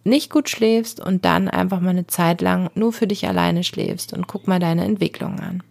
nicht 0.05 0.31
gut 0.31 0.49
schläfst 0.49 0.99
und 0.99 1.27
dann 1.27 1.49
einfach 1.49 1.81
mal 1.81 1.91
eine 1.91 2.07
Zeit 2.07 2.41
lang 2.41 2.71
nur 2.75 2.95
für 2.95 3.07
dich 3.07 3.29
alleine 3.29 3.63
schläfst 3.63 4.15
und 4.15 4.27
guck 4.27 4.49
mal 4.49 4.59
deine 4.59 4.85
Entwicklung 4.85 5.39
an. 5.39 5.63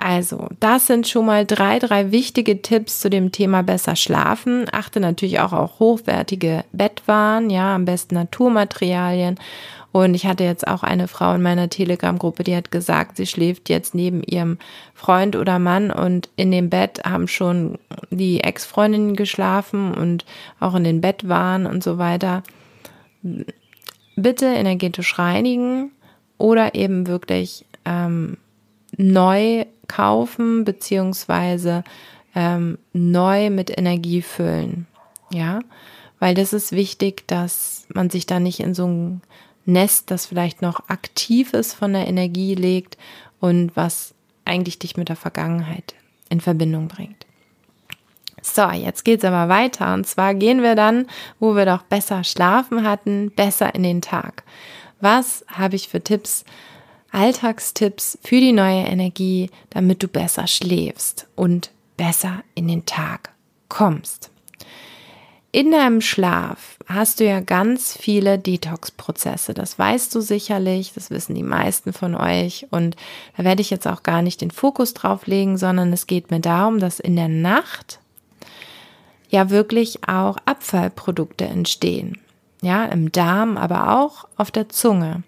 Also, 0.00 0.46
das 0.60 0.86
sind 0.86 1.08
schon 1.08 1.26
mal 1.26 1.44
drei, 1.44 1.80
drei 1.80 2.12
wichtige 2.12 2.62
Tipps 2.62 3.00
zu 3.00 3.10
dem 3.10 3.32
Thema 3.32 3.64
besser 3.64 3.96
schlafen. 3.96 4.66
Achte 4.70 5.00
natürlich 5.00 5.40
auch 5.40 5.52
auf 5.52 5.80
hochwertige 5.80 6.64
Bettwaren, 6.72 7.50
ja, 7.50 7.74
am 7.74 7.84
besten 7.84 8.14
Naturmaterialien. 8.14 9.40
Und 9.90 10.14
ich 10.14 10.24
hatte 10.24 10.44
jetzt 10.44 10.68
auch 10.68 10.84
eine 10.84 11.08
Frau 11.08 11.34
in 11.34 11.42
meiner 11.42 11.68
Telegram-Gruppe, 11.68 12.44
die 12.44 12.54
hat 12.54 12.70
gesagt, 12.70 13.16
sie 13.16 13.26
schläft 13.26 13.68
jetzt 13.68 13.92
neben 13.92 14.22
ihrem 14.22 14.58
Freund 14.94 15.34
oder 15.34 15.58
Mann 15.58 15.90
und 15.90 16.28
in 16.36 16.52
dem 16.52 16.70
Bett 16.70 17.02
haben 17.04 17.26
schon 17.26 17.78
die 18.10 18.40
Ex-Freundinnen 18.44 19.16
geschlafen 19.16 19.94
und 19.94 20.24
auch 20.60 20.76
in 20.76 20.84
den 20.84 21.00
Bettwaren 21.00 21.66
und 21.66 21.82
so 21.82 21.98
weiter. 21.98 22.44
Bitte 24.14 24.46
energetisch 24.46 25.18
reinigen 25.18 25.90
oder 26.36 26.76
eben 26.76 27.08
wirklich 27.08 27.64
ähm, 27.84 28.36
neu 28.96 29.64
kaufen 29.86 30.64
beziehungsweise 30.64 31.84
ähm, 32.34 32.78
neu 32.92 33.50
mit 33.50 33.76
Energie 33.76 34.22
füllen. 34.22 34.86
Ja, 35.30 35.60
weil 36.18 36.34
das 36.34 36.52
ist 36.52 36.72
wichtig, 36.72 37.26
dass 37.26 37.86
man 37.92 38.10
sich 38.10 38.26
da 38.26 38.40
nicht 38.40 38.60
in 38.60 38.74
so 38.74 38.86
ein 38.86 39.22
Nest, 39.66 40.10
das 40.10 40.26
vielleicht 40.26 40.62
noch 40.62 40.88
aktiv 40.88 41.52
ist 41.52 41.74
von 41.74 41.92
der 41.92 42.08
Energie 42.08 42.54
legt 42.54 42.96
und 43.40 43.76
was 43.76 44.14
eigentlich 44.44 44.78
dich 44.78 44.96
mit 44.96 45.10
der 45.10 45.16
Vergangenheit 45.16 45.94
in 46.30 46.40
Verbindung 46.40 46.88
bringt. 46.88 47.26
So, 48.40 48.70
jetzt 48.70 49.04
geht's 49.04 49.24
aber 49.24 49.48
weiter. 49.48 49.92
Und 49.94 50.06
zwar 50.06 50.34
gehen 50.34 50.62
wir 50.62 50.74
dann, 50.74 51.06
wo 51.38 51.54
wir 51.54 51.66
doch 51.66 51.82
besser 51.82 52.24
schlafen 52.24 52.86
hatten, 52.86 53.30
besser 53.30 53.74
in 53.74 53.82
den 53.82 54.00
Tag. 54.00 54.42
Was 55.00 55.44
habe 55.48 55.76
ich 55.76 55.88
für 55.88 56.02
Tipps 56.02 56.44
Alltagstipps 57.10 58.18
für 58.22 58.40
die 58.40 58.52
neue 58.52 58.84
Energie, 58.84 59.50
damit 59.70 60.02
du 60.02 60.08
besser 60.08 60.46
schläfst 60.46 61.26
und 61.36 61.70
besser 61.96 62.42
in 62.54 62.68
den 62.68 62.86
Tag 62.86 63.30
kommst. 63.68 64.30
In 65.50 65.72
deinem 65.72 66.00
Schlaf 66.02 66.76
hast 66.86 67.20
du 67.20 67.24
ja 67.24 67.40
ganz 67.40 67.96
viele 67.96 68.38
Detox-Prozesse. 68.38 69.54
Das 69.54 69.78
weißt 69.78 70.14
du 70.14 70.20
sicherlich, 70.20 70.92
das 70.94 71.10
wissen 71.10 71.34
die 71.34 71.42
meisten 71.42 71.92
von 71.92 72.14
euch. 72.14 72.66
Und 72.70 72.96
da 73.36 73.44
werde 73.44 73.62
ich 73.62 73.70
jetzt 73.70 73.86
auch 73.86 74.02
gar 74.02 74.22
nicht 74.22 74.40
den 74.40 74.50
Fokus 74.50 74.94
drauf 74.94 75.26
legen, 75.26 75.56
sondern 75.56 75.92
es 75.92 76.06
geht 76.06 76.30
mir 76.30 76.40
darum, 76.40 76.78
dass 76.80 77.00
in 77.00 77.16
der 77.16 77.28
Nacht 77.28 77.98
ja 79.30 79.50
wirklich 79.50 80.08
auch 80.08 80.36
Abfallprodukte 80.44 81.46
entstehen. 81.46 82.18
Ja, 82.60 82.84
im 82.86 83.12
Darm, 83.12 83.56
aber 83.56 83.98
auch 83.98 84.28
auf 84.36 84.50
der 84.50 84.68
Zunge. 84.68 85.22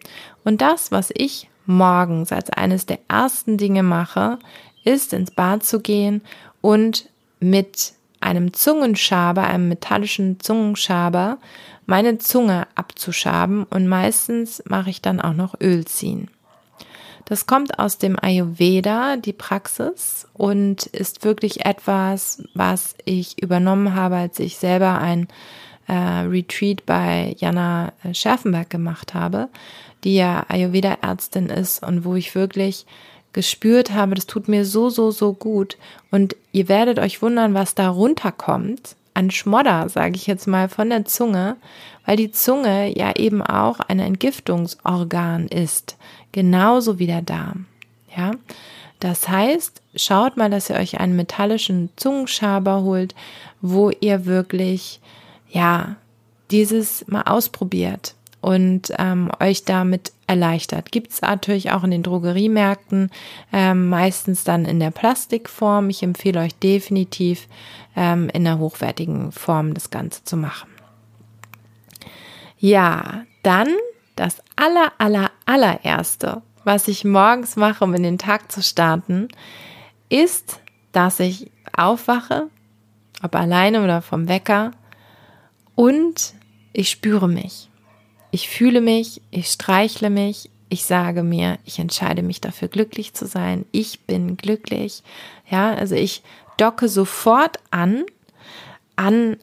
Und 0.44 0.60
das, 0.60 0.90
was 0.90 1.10
ich 1.14 1.49
morgens 1.70 2.32
als 2.32 2.50
eines 2.50 2.86
der 2.86 2.98
ersten 3.08 3.56
Dinge 3.56 3.82
mache, 3.82 4.38
ist 4.84 5.12
ins 5.12 5.30
Bad 5.30 5.64
zu 5.64 5.80
gehen 5.80 6.22
und 6.60 7.08
mit 7.40 7.94
einem 8.20 8.52
Zungenschaber, 8.52 9.44
einem 9.44 9.68
metallischen 9.68 10.40
Zungenschaber, 10.40 11.38
meine 11.86 12.18
Zunge 12.18 12.66
abzuschaben 12.74 13.64
und 13.64 13.88
meistens 13.88 14.62
mache 14.68 14.90
ich 14.90 15.02
dann 15.02 15.20
auch 15.20 15.32
noch 15.32 15.54
Öl 15.60 15.84
ziehen. 15.86 16.30
Das 17.24 17.46
kommt 17.46 17.78
aus 17.78 17.98
dem 17.98 18.16
Ayurveda, 18.20 19.16
die 19.16 19.32
Praxis, 19.32 20.26
und 20.32 20.86
ist 20.86 21.24
wirklich 21.24 21.64
etwas, 21.64 22.42
was 22.54 22.96
ich 23.04 23.40
übernommen 23.40 23.94
habe, 23.94 24.16
als 24.16 24.40
ich 24.40 24.56
selber 24.56 24.98
ein 24.98 25.28
äh, 25.86 25.92
Retreat 25.92 26.84
bei 26.86 27.34
Jana 27.38 27.92
Scherfenberg 28.12 28.68
gemacht 28.68 29.14
habe, 29.14 29.48
die 30.04 30.16
ja 30.16 30.44
Ayurveda-Ärztin 30.48 31.46
ist 31.46 31.82
und 31.82 32.04
wo 32.04 32.14
ich 32.14 32.34
wirklich 32.34 32.86
gespürt 33.32 33.92
habe, 33.92 34.14
das 34.14 34.26
tut 34.26 34.48
mir 34.48 34.64
so, 34.64 34.90
so, 34.90 35.10
so 35.10 35.32
gut. 35.32 35.76
Und 36.10 36.36
ihr 36.52 36.68
werdet 36.68 36.98
euch 36.98 37.22
wundern, 37.22 37.54
was 37.54 37.74
da 37.74 37.88
runterkommt 37.88 38.96
an 39.14 39.30
Schmodder, 39.30 39.88
sage 39.88 40.16
ich 40.16 40.26
jetzt 40.26 40.46
mal, 40.46 40.68
von 40.68 40.90
der 40.90 41.04
Zunge, 41.04 41.56
weil 42.06 42.16
die 42.16 42.30
Zunge 42.30 42.96
ja 42.96 43.14
eben 43.16 43.42
auch 43.42 43.80
ein 43.80 44.00
Entgiftungsorgan 44.00 45.48
ist, 45.48 45.96
genauso 46.32 46.98
wie 46.98 47.06
der 47.06 47.22
Darm. 47.22 47.66
Ja, 48.16 48.32
das 48.98 49.28
heißt, 49.28 49.82
schaut 49.94 50.36
mal, 50.36 50.50
dass 50.50 50.70
ihr 50.70 50.76
euch 50.76 51.00
einen 51.00 51.16
metallischen 51.16 51.90
Zungenschaber 51.96 52.82
holt, 52.82 53.14
wo 53.60 53.90
ihr 53.90 54.26
wirklich, 54.26 55.00
ja, 55.48 55.96
dieses 56.50 57.06
mal 57.06 57.22
ausprobiert 57.22 58.14
und 58.40 58.92
ähm, 58.98 59.30
euch 59.40 59.64
damit 59.64 60.12
erleichtert. 60.26 60.92
Gibt 60.92 61.12
es 61.12 61.22
natürlich 61.22 61.72
auch 61.72 61.84
in 61.84 61.90
den 61.90 62.02
Drogeriemärkten, 62.02 63.10
ähm, 63.52 63.88
meistens 63.88 64.44
dann 64.44 64.64
in 64.64 64.80
der 64.80 64.90
Plastikform. 64.90 65.90
Ich 65.90 66.02
empfehle 66.02 66.40
euch 66.40 66.54
definitiv 66.54 67.48
ähm, 67.96 68.28
in 68.30 68.44
der 68.44 68.58
hochwertigen 68.58 69.32
Form 69.32 69.74
das 69.74 69.90
Ganze 69.90 70.24
zu 70.24 70.36
machen. 70.36 70.70
Ja, 72.58 73.24
dann 73.42 73.68
das 74.16 74.42
aller, 74.56 74.92
aller, 74.98 75.30
allererste, 75.46 76.42
was 76.64 76.88
ich 76.88 77.04
morgens 77.04 77.56
mache, 77.56 77.82
um 77.84 77.94
in 77.94 78.02
den 78.02 78.18
Tag 78.18 78.52
zu 78.52 78.62
starten, 78.62 79.28
ist, 80.10 80.60
dass 80.92 81.20
ich 81.20 81.50
aufwache, 81.74 82.48
ob 83.22 83.34
alleine 83.34 83.82
oder 83.82 84.02
vom 84.02 84.28
Wecker, 84.28 84.72
und 85.74 86.34
ich 86.74 86.90
spüre 86.90 87.28
mich. 87.28 87.69
Ich 88.30 88.48
fühle 88.48 88.80
mich, 88.80 89.20
ich 89.30 89.48
streichle 89.48 90.10
mich, 90.10 90.50
ich 90.68 90.84
sage 90.84 91.22
mir, 91.22 91.58
ich 91.64 91.78
entscheide 91.78 92.22
mich 92.22 92.40
dafür, 92.40 92.68
glücklich 92.68 93.12
zu 93.12 93.26
sein. 93.26 93.66
Ich 93.72 94.00
bin 94.00 94.36
glücklich. 94.36 95.02
Ja, 95.50 95.74
also 95.74 95.96
ich 95.96 96.22
docke 96.56 96.88
sofort 96.88 97.58
an, 97.72 98.04
an 98.94 99.36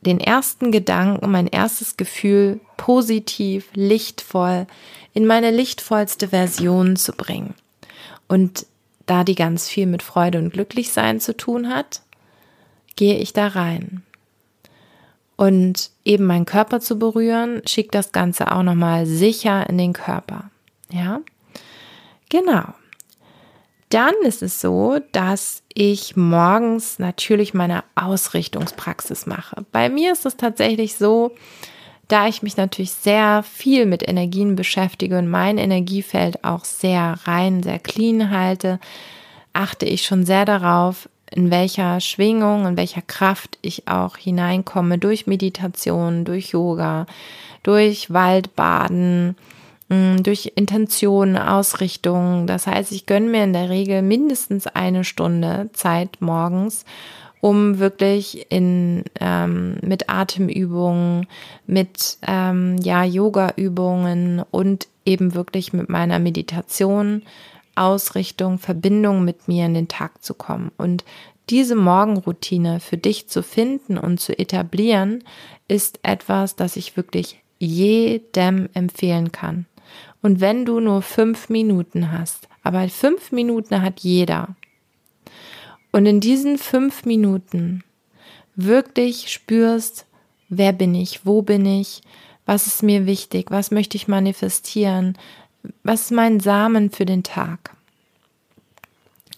den 0.00 0.18
ersten 0.18 0.72
Gedanken, 0.72 1.30
mein 1.30 1.46
erstes 1.46 1.96
Gefühl 1.96 2.60
positiv, 2.78 3.68
lichtvoll, 3.74 4.66
in 5.12 5.26
meine 5.26 5.50
lichtvollste 5.50 6.28
Version 6.28 6.96
zu 6.96 7.12
bringen. 7.12 7.54
Und 8.26 8.66
da 9.04 9.24
die 9.24 9.34
ganz 9.34 9.68
viel 9.68 9.86
mit 9.86 10.02
Freude 10.02 10.38
und 10.38 10.54
Glücklichsein 10.54 11.20
zu 11.20 11.36
tun 11.36 11.68
hat, 11.68 12.00
gehe 12.96 13.18
ich 13.18 13.34
da 13.34 13.48
rein 13.48 14.02
und 15.42 15.90
eben 16.04 16.26
meinen 16.26 16.46
Körper 16.46 16.78
zu 16.78 17.00
berühren, 17.00 17.62
schickt 17.66 17.96
das 17.96 18.12
Ganze 18.12 18.52
auch 18.52 18.62
nochmal 18.62 19.06
sicher 19.06 19.68
in 19.68 19.76
den 19.76 19.92
Körper. 19.92 20.52
Ja, 20.88 21.20
genau. 22.28 22.62
Dann 23.88 24.14
ist 24.22 24.44
es 24.44 24.60
so, 24.60 25.00
dass 25.10 25.64
ich 25.74 26.14
morgens 26.14 27.00
natürlich 27.00 27.54
meine 27.54 27.82
Ausrichtungspraxis 27.96 29.26
mache. 29.26 29.66
Bei 29.72 29.88
mir 29.88 30.12
ist 30.12 30.26
es 30.26 30.36
tatsächlich 30.36 30.94
so, 30.94 31.32
da 32.06 32.28
ich 32.28 32.44
mich 32.44 32.56
natürlich 32.56 32.92
sehr 32.92 33.42
viel 33.42 33.84
mit 33.84 34.08
Energien 34.08 34.54
beschäftige 34.54 35.18
und 35.18 35.28
mein 35.28 35.58
Energiefeld 35.58 36.44
auch 36.44 36.64
sehr 36.64 37.18
rein, 37.24 37.64
sehr 37.64 37.80
clean 37.80 38.30
halte, 38.30 38.78
achte 39.54 39.86
ich 39.86 40.04
schon 40.06 40.24
sehr 40.24 40.44
darauf, 40.44 41.08
in 41.32 41.50
welcher 41.50 42.00
Schwingung, 42.00 42.66
in 42.66 42.76
welcher 42.76 43.02
Kraft 43.02 43.58
ich 43.62 43.88
auch 43.88 44.16
hineinkomme 44.16 44.98
durch 44.98 45.26
Meditation, 45.26 46.24
durch 46.24 46.50
Yoga, 46.50 47.06
durch 47.62 48.12
Waldbaden, 48.12 49.36
mm, 49.88 50.22
durch 50.22 50.52
Intention, 50.54 51.36
Ausrichtung. 51.36 52.46
Das 52.46 52.66
heißt, 52.66 52.92
ich 52.92 53.06
gönne 53.06 53.28
mir 53.28 53.44
in 53.44 53.52
der 53.52 53.70
Regel 53.70 54.02
mindestens 54.02 54.66
eine 54.66 55.04
Stunde 55.04 55.70
Zeit 55.72 56.18
morgens, 56.20 56.84
um 57.40 57.78
wirklich 57.78 58.46
in 58.50 59.04
ähm, 59.20 59.76
mit 59.82 60.08
Atemübungen, 60.08 61.26
mit 61.66 62.18
ähm, 62.26 62.76
ja 62.78 63.04
Yoga-Übungen 63.04 64.42
und 64.50 64.86
eben 65.04 65.34
wirklich 65.34 65.72
mit 65.72 65.88
meiner 65.88 66.18
Meditation 66.18 67.22
Ausrichtung, 67.74 68.58
Verbindung 68.58 69.24
mit 69.24 69.48
mir 69.48 69.66
in 69.66 69.74
den 69.74 69.88
Tag 69.88 70.22
zu 70.22 70.34
kommen. 70.34 70.72
Und 70.76 71.04
diese 71.50 71.74
Morgenroutine 71.74 72.80
für 72.80 72.96
dich 72.96 73.28
zu 73.28 73.42
finden 73.42 73.98
und 73.98 74.20
zu 74.20 74.38
etablieren, 74.38 75.24
ist 75.68 76.00
etwas, 76.02 76.56
das 76.56 76.76
ich 76.76 76.96
wirklich 76.96 77.42
jedem 77.58 78.68
empfehlen 78.74 79.32
kann. 79.32 79.66
Und 80.22 80.40
wenn 80.40 80.64
du 80.64 80.80
nur 80.80 81.02
fünf 81.02 81.48
Minuten 81.48 82.12
hast, 82.12 82.48
aber 82.62 82.88
fünf 82.88 83.32
Minuten 83.32 83.82
hat 83.82 84.00
jeder. 84.00 84.54
Und 85.90 86.06
in 86.06 86.20
diesen 86.20 86.58
fünf 86.58 87.04
Minuten 87.04 87.82
wirklich 88.54 89.32
spürst, 89.32 90.06
wer 90.48 90.72
bin 90.72 90.94
ich, 90.94 91.26
wo 91.26 91.42
bin 91.42 91.66
ich, 91.66 92.02
was 92.46 92.66
ist 92.66 92.82
mir 92.82 93.06
wichtig, 93.06 93.50
was 93.50 93.70
möchte 93.70 93.96
ich 93.96 94.08
manifestieren, 94.08 95.16
was 95.82 96.02
ist 96.02 96.10
mein 96.12 96.40
Samen 96.40 96.90
für 96.90 97.06
den 97.06 97.22
Tag? 97.22 97.74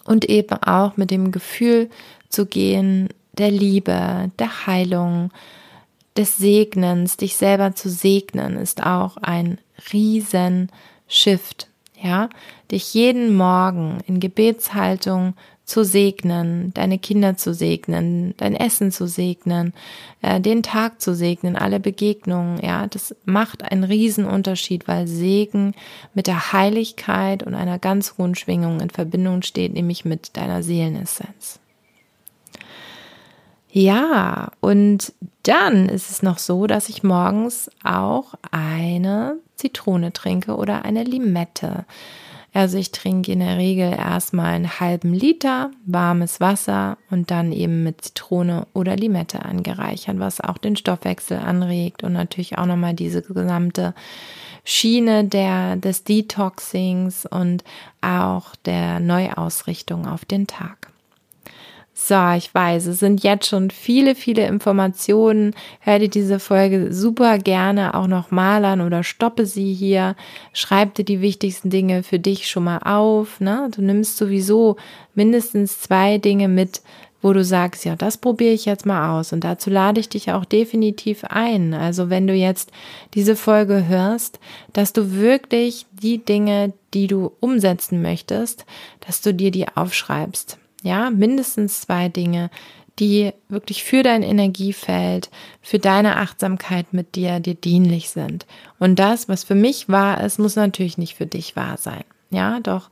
Und 0.04 0.26
eben 0.26 0.62
auch 0.62 0.96
mit 0.96 1.10
dem 1.10 1.32
Gefühl 1.32 1.88
zu 2.28 2.46
gehen, 2.46 3.08
der 3.32 3.50
Liebe, 3.50 4.30
der 4.38 4.66
Heilung, 4.66 5.30
des 6.16 6.36
Segnens, 6.36 7.16
dich 7.16 7.36
selber 7.36 7.74
zu 7.74 7.88
segnen, 7.88 8.56
ist 8.56 8.84
auch 8.84 9.16
ein 9.16 9.58
riesen 9.92 10.70
Shift. 11.08 11.68
Ja, 12.00 12.28
dich 12.70 12.92
jeden 12.94 13.34
Morgen 13.34 13.98
in 14.06 14.20
Gebetshaltung 14.20 15.34
zu 15.64 15.82
segnen, 15.84 16.72
deine 16.74 16.98
Kinder 16.98 17.36
zu 17.36 17.54
segnen, 17.54 18.34
dein 18.36 18.54
Essen 18.54 18.92
zu 18.92 19.06
segnen, 19.06 19.72
äh, 20.20 20.40
den 20.40 20.62
Tag 20.62 21.00
zu 21.00 21.14
segnen, 21.14 21.56
alle 21.56 21.80
Begegnungen, 21.80 22.60
ja, 22.62 22.86
das 22.86 23.14
macht 23.24 23.62
einen 23.62 23.84
riesen 23.84 24.26
Unterschied, 24.26 24.86
weil 24.86 25.06
Segen 25.06 25.74
mit 26.12 26.26
der 26.26 26.52
Heiligkeit 26.52 27.42
und 27.42 27.54
einer 27.54 27.78
ganz 27.78 28.14
hohen 28.18 28.34
Schwingung 28.34 28.80
in 28.80 28.90
Verbindung 28.90 29.42
steht, 29.42 29.72
nämlich 29.72 30.04
mit 30.04 30.36
deiner 30.36 30.62
Seelenessenz. 30.62 31.60
Ja, 33.70 34.52
und 34.60 35.12
dann 35.42 35.88
ist 35.88 36.08
es 36.10 36.22
noch 36.22 36.38
so, 36.38 36.68
dass 36.68 36.88
ich 36.88 37.02
morgens 37.02 37.70
auch 37.82 38.34
eine 38.52 39.38
Zitrone 39.56 40.12
trinke 40.12 40.56
oder 40.56 40.84
eine 40.84 41.02
Limette. 41.02 41.84
Also 42.54 42.78
ich 42.78 42.92
trinke 42.92 43.32
in 43.32 43.40
der 43.40 43.58
Regel 43.58 43.92
erstmal 43.92 44.54
einen 44.54 44.78
halben 44.78 45.12
Liter 45.12 45.72
warmes 45.86 46.40
Wasser 46.40 46.98
und 47.10 47.32
dann 47.32 47.50
eben 47.50 47.82
mit 47.82 48.02
Zitrone 48.02 48.68
oder 48.72 48.94
Limette 48.94 49.44
angereichern, 49.44 50.20
was 50.20 50.40
auch 50.40 50.56
den 50.56 50.76
Stoffwechsel 50.76 51.36
anregt 51.36 52.04
und 52.04 52.12
natürlich 52.12 52.56
auch 52.56 52.66
nochmal 52.66 52.94
diese 52.94 53.22
gesamte 53.22 53.92
Schiene 54.62 55.24
der, 55.24 55.74
des 55.76 56.04
Detoxings 56.04 57.26
und 57.26 57.64
auch 58.00 58.54
der 58.64 59.00
Neuausrichtung 59.00 60.06
auf 60.06 60.24
den 60.24 60.46
Tag. 60.46 60.93
So, 61.96 62.32
ich 62.36 62.52
weiß, 62.52 62.86
es 62.86 62.98
sind 62.98 63.22
jetzt 63.22 63.46
schon 63.46 63.70
viele, 63.70 64.16
viele 64.16 64.44
Informationen. 64.48 65.54
Hör 65.78 66.00
dir 66.00 66.08
diese 66.08 66.40
Folge 66.40 66.92
super 66.92 67.38
gerne 67.38 67.94
auch 67.94 68.08
noch 68.08 68.32
mal 68.32 68.64
an 68.64 68.80
oder 68.80 69.04
stoppe 69.04 69.46
sie 69.46 69.72
hier. 69.72 70.16
Schreib 70.52 70.94
dir 70.94 71.04
die 71.04 71.20
wichtigsten 71.20 71.70
Dinge 71.70 72.02
für 72.02 72.18
dich 72.18 72.48
schon 72.48 72.64
mal 72.64 72.78
auf. 72.78 73.38
Ne? 73.40 73.70
Du 73.72 73.80
nimmst 73.80 74.16
sowieso 74.16 74.76
mindestens 75.14 75.82
zwei 75.82 76.18
Dinge 76.18 76.48
mit, 76.48 76.82
wo 77.22 77.32
du 77.32 77.44
sagst, 77.44 77.84
ja, 77.84 77.94
das 77.94 78.18
probiere 78.18 78.52
ich 78.52 78.64
jetzt 78.64 78.84
mal 78.84 79.16
aus. 79.16 79.32
Und 79.32 79.44
dazu 79.44 79.70
lade 79.70 80.00
ich 80.00 80.08
dich 80.08 80.32
auch 80.32 80.44
definitiv 80.44 81.22
ein. 81.22 81.74
Also 81.74 82.10
wenn 82.10 82.26
du 82.26 82.34
jetzt 82.34 82.72
diese 83.14 83.36
Folge 83.36 83.86
hörst, 83.86 84.40
dass 84.72 84.92
du 84.92 85.12
wirklich 85.12 85.86
die 85.92 86.18
Dinge, 86.18 86.72
die 86.92 87.06
du 87.06 87.30
umsetzen 87.38 88.02
möchtest, 88.02 88.66
dass 89.06 89.22
du 89.22 89.32
dir 89.32 89.52
die 89.52 89.68
aufschreibst. 89.68 90.58
Ja, 90.84 91.10
mindestens 91.10 91.80
zwei 91.80 92.10
Dinge, 92.10 92.50
die 92.98 93.32
wirklich 93.48 93.82
für 93.82 94.02
dein 94.02 94.22
Energiefeld, 94.22 95.30
für 95.62 95.78
deine 95.78 96.18
Achtsamkeit 96.18 96.92
mit 96.92 97.16
dir, 97.16 97.40
dir 97.40 97.54
dienlich 97.54 98.10
sind. 98.10 98.46
Und 98.78 98.98
das, 98.98 99.28
was 99.28 99.44
für 99.44 99.54
mich 99.54 99.88
wahr 99.88 100.22
ist, 100.22 100.38
muss 100.38 100.56
natürlich 100.56 100.98
nicht 100.98 101.16
für 101.16 101.26
dich 101.26 101.56
wahr 101.56 101.78
sein. 101.78 102.04
Ja, 102.30 102.60
doch 102.60 102.90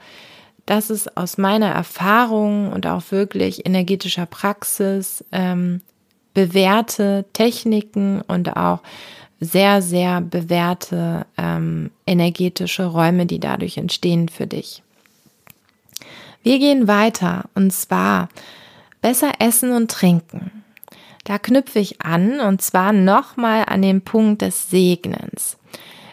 das 0.64 0.88
ist 0.88 1.16
aus 1.18 1.36
meiner 1.36 1.68
Erfahrung 1.68 2.72
und 2.72 2.86
auch 2.86 3.02
wirklich 3.10 3.66
energetischer 3.66 4.26
Praxis 4.26 5.22
ähm, 5.30 5.82
bewährte 6.32 7.26
Techniken 7.34 8.22
und 8.22 8.56
auch 8.56 8.80
sehr, 9.38 9.82
sehr 9.82 10.22
bewährte 10.22 11.26
ähm, 11.36 11.90
energetische 12.06 12.86
Räume, 12.86 13.26
die 13.26 13.38
dadurch 13.38 13.76
entstehen 13.76 14.30
für 14.30 14.46
dich. 14.46 14.82
Wir 16.42 16.58
gehen 16.58 16.88
weiter 16.88 17.44
und 17.54 17.72
zwar 17.72 18.28
besser 19.00 19.32
essen 19.38 19.72
und 19.72 19.90
trinken. 19.90 20.64
Da 21.24 21.38
knüpfe 21.38 21.78
ich 21.78 22.02
an 22.02 22.40
und 22.40 22.60
zwar 22.62 22.92
nochmal 22.92 23.64
an 23.66 23.82
den 23.82 24.02
Punkt 24.02 24.42
des 24.42 24.70
Segnens. 24.70 25.56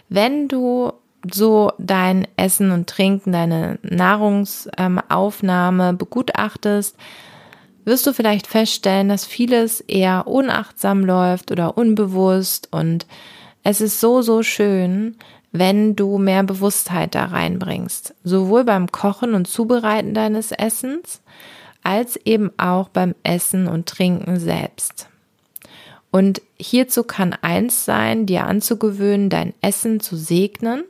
Wenn 0.08 0.48
du 0.48 0.94
so 1.32 1.72
dein 1.78 2.28
Essen 2.38 2.72
und 2.72 2.88
Trinken, 2.88 3.32
deine 3.32 3.80
Nahrungsaufnahme 3.82 5.94
begutachtest, 5.94 6.96
wirst 7.86 8.06
du 8.06 8.14
vielleicht 8.14 8.48
feststellen, 8.48 9.10
dass 9.10 9.26
vieles 9.26 9.82
eher 9.82 10.28
unachtsam 10.28 11.04
läuft 11.04 11.52
oder 11.52 11.78
unbewusst 11.78 12.70
und 12.72 13.08
es 13.64 13.82
ist 13.82 14.00
so, 14.00 14.22
so 14.22 14.44
schön, 14.44 15.18
wenn 15.52 15.96
du 15.96 16.18
mehr 16.18 16.44
Bewusstheit 16.44 17.16
da 17.16 17.26
reinbringst, 17.26 18.14
sowohl 18.24 18.64
beim 18.64 18.92
Kochen 18.92 19.34
und 19.34 19.48
Zubereiten 19.48 20.14
deines 20.14 20.52
Essens, 20.52 21.22
als 21.84 22.18
eben 22.18 22.52
auch 22.58 22.90
beim 22.90 23.16
Essen 23.24 23.68
und 23.68 23.88
Trinken 23.88 24.40
selbst. 24.40 25.08
Und 26.12 26.42
hierzu 26.58 27.04
kann 27.04 27.34
eins 27.42 27.86
sein, 27.86 28.26
dir 28.26 28.46
anzugewöhnen, 28.46 29.30
dein 29.30 29.54
Essen 29.62 30.00
zu 30.00 30.16
segnen 30.18 30.84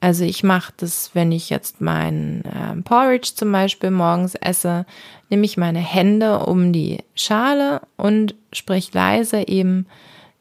also 0.00 0.24
ich 0.24 0.42
mache 0.42 0.72
das, 0.78 1.10
wenn 1.12 1.30
ich 1.30 1.50
jetzt 1.50 1.82
mein 1.82 2.42
äh, 2.44 2.80
Porridge 2.82 3.32
zum 3.34 3.52
Beispiel 3.52 3.90
morgens 3.90 4.34
esse, 4.34 4.86
nehme 5.28 5.44
ich 5.44 5.58
meine 5.58 5.78
Hände 5.78 6.38
um 6.40 6.72
die 6.72 6.98
Schale 7.14 7.82
und 7.98 8.34
sprich 8.52 8.94
leise 8.94 9.46
eben, 9.46 9.86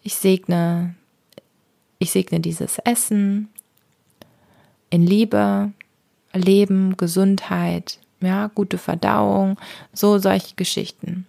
ich 0.01 0.15
segne, 0.15 0.95
ich 1.99 2.11
segne 2.11 2.39
dieses 2.39 2.79
Essen 2.79 3.49
in 4.89 5.05
Liebe, 5.05 5.71
Leben, 6.33 6.97
Gesundheit, 6.97 7.99
ja, 8.21 8.47
gute 8.47 8.77
Verdauung, 8.77 9.57
so 9.93 10.17
solche 10.17 10.55
Geschichten. 10.55 11.27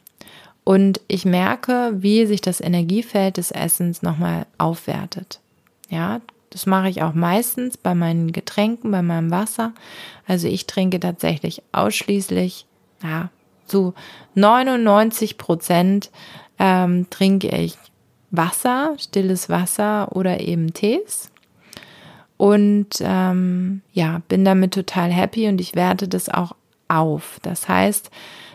Und 0.65 1.01
ich 1.09 1.25
merke, 1.25 1.93
wie 1.97 2.27
sich 2.27 2.41
das 2.41 2.61
Energiefeld 2.61 3.37
des 3.37 3.51
Essens 3.51 4.03
nochmal 4.03 4.47
aufwertet. 4.59 5.41
Ja, 5.89 6.21
das 6.51 6.67
mache 6.67 6.89
ich 6.89 7.03
auch 7.03 7.15
meistens 7.15 7.77
bei 7.77 7.95
meinen 7.95 8.33
Getränken, 8.33 8.91
bei 8.91 9.03
meinem 9.03 9.31
Wasser. 9.31 9.73
Also 10.27 10.49
ich 10.49 10.67
trinke 10.67 11.01
tatsächlich 11.01 11.63
ausschließlich, 11.73 12.67
ja, 13.03 13.31
zu 13.67 13.95
99 14.35 15.39
Prozent 15.39 16.11
ähm, 16.59 17.07
trinke 17.09 17.49
ich 17.49 17.77
Wasser, 18.31 18.95
stilles 18.99 19.49
Wasser 19.49 20.15
oder 20.15 20.41
eben 20.41 20.73
Tees. 20.73 21.31
Und 22.37 22.89
ähm, 23.01 23.83
ja, 23.93 24.23
bin 24.29 24.45
damit 24.45 24.75
total 24.75 25.11
happy 25.11 25.49
und 25.49 25.61
ich 25.61 25.75
werte 25.75 26.09
das 26.09 26.29
auch 26.29 26.57
auf. 26.89 27.39
Das 27.43 27.69
heißt, 27.69 28.11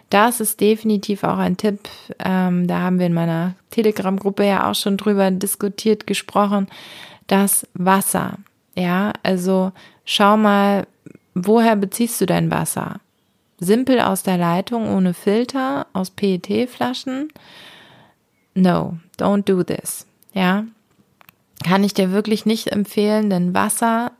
das 0.09 0.39
ist 0.39 0.59
definitiv 0.59 1.23
auch 1.23 1.37
ein 1.37 1.57
Tipp. 1.57 1.79
Ähm, 2.19 2.67
da 2.67 2.79
haben 2.79 2.99
wir 2.99 3.05
in 3.05 3.13
meiner 3.13 3.55
Telegram-Gruppe 3.71 4.45
ja 4.45 4.69
auch 4.69 4.75
schon 4.75 4.97
drüber 4.97 5.29
diskutiert, 5.31 6.07
gesprochen 6.07 6.67
das 7.27 7.67
Wasser. 7.73 8.37
Ja, 8.75 9.13
also 9.23 9.71
schau 10.03 10.37
mal, 10.37 10.87
woher 11.33 11.75
beziehst 11.75 12.21
du 12.21 12.25
dein 12.25 12.51
Wasser? 12.51 12.99
Simpel 13.57 14.01
aus 14.01 14.23
der 14.23 14.37
Leitung, 14.37 14.93
ohne 14.93 15.13
Filter, 15.13 15.87
aus 15.93 16.09
PET-Flaschen? 16.09 17.29
No, 18.53 18.97
don't 19.19 19.43
do 19.43 19.63
this. 19.63 20.05
Ja, 20.33 20.65
kann 21.63 21.83
ich 21.83 21.93
dir 21.93 22.11
wirklich 22.11 22.45
nicht 22.45 22.67
empfehlen, 22.67 23.29
denn 23.29 23.53
Wasser 23.53 24.11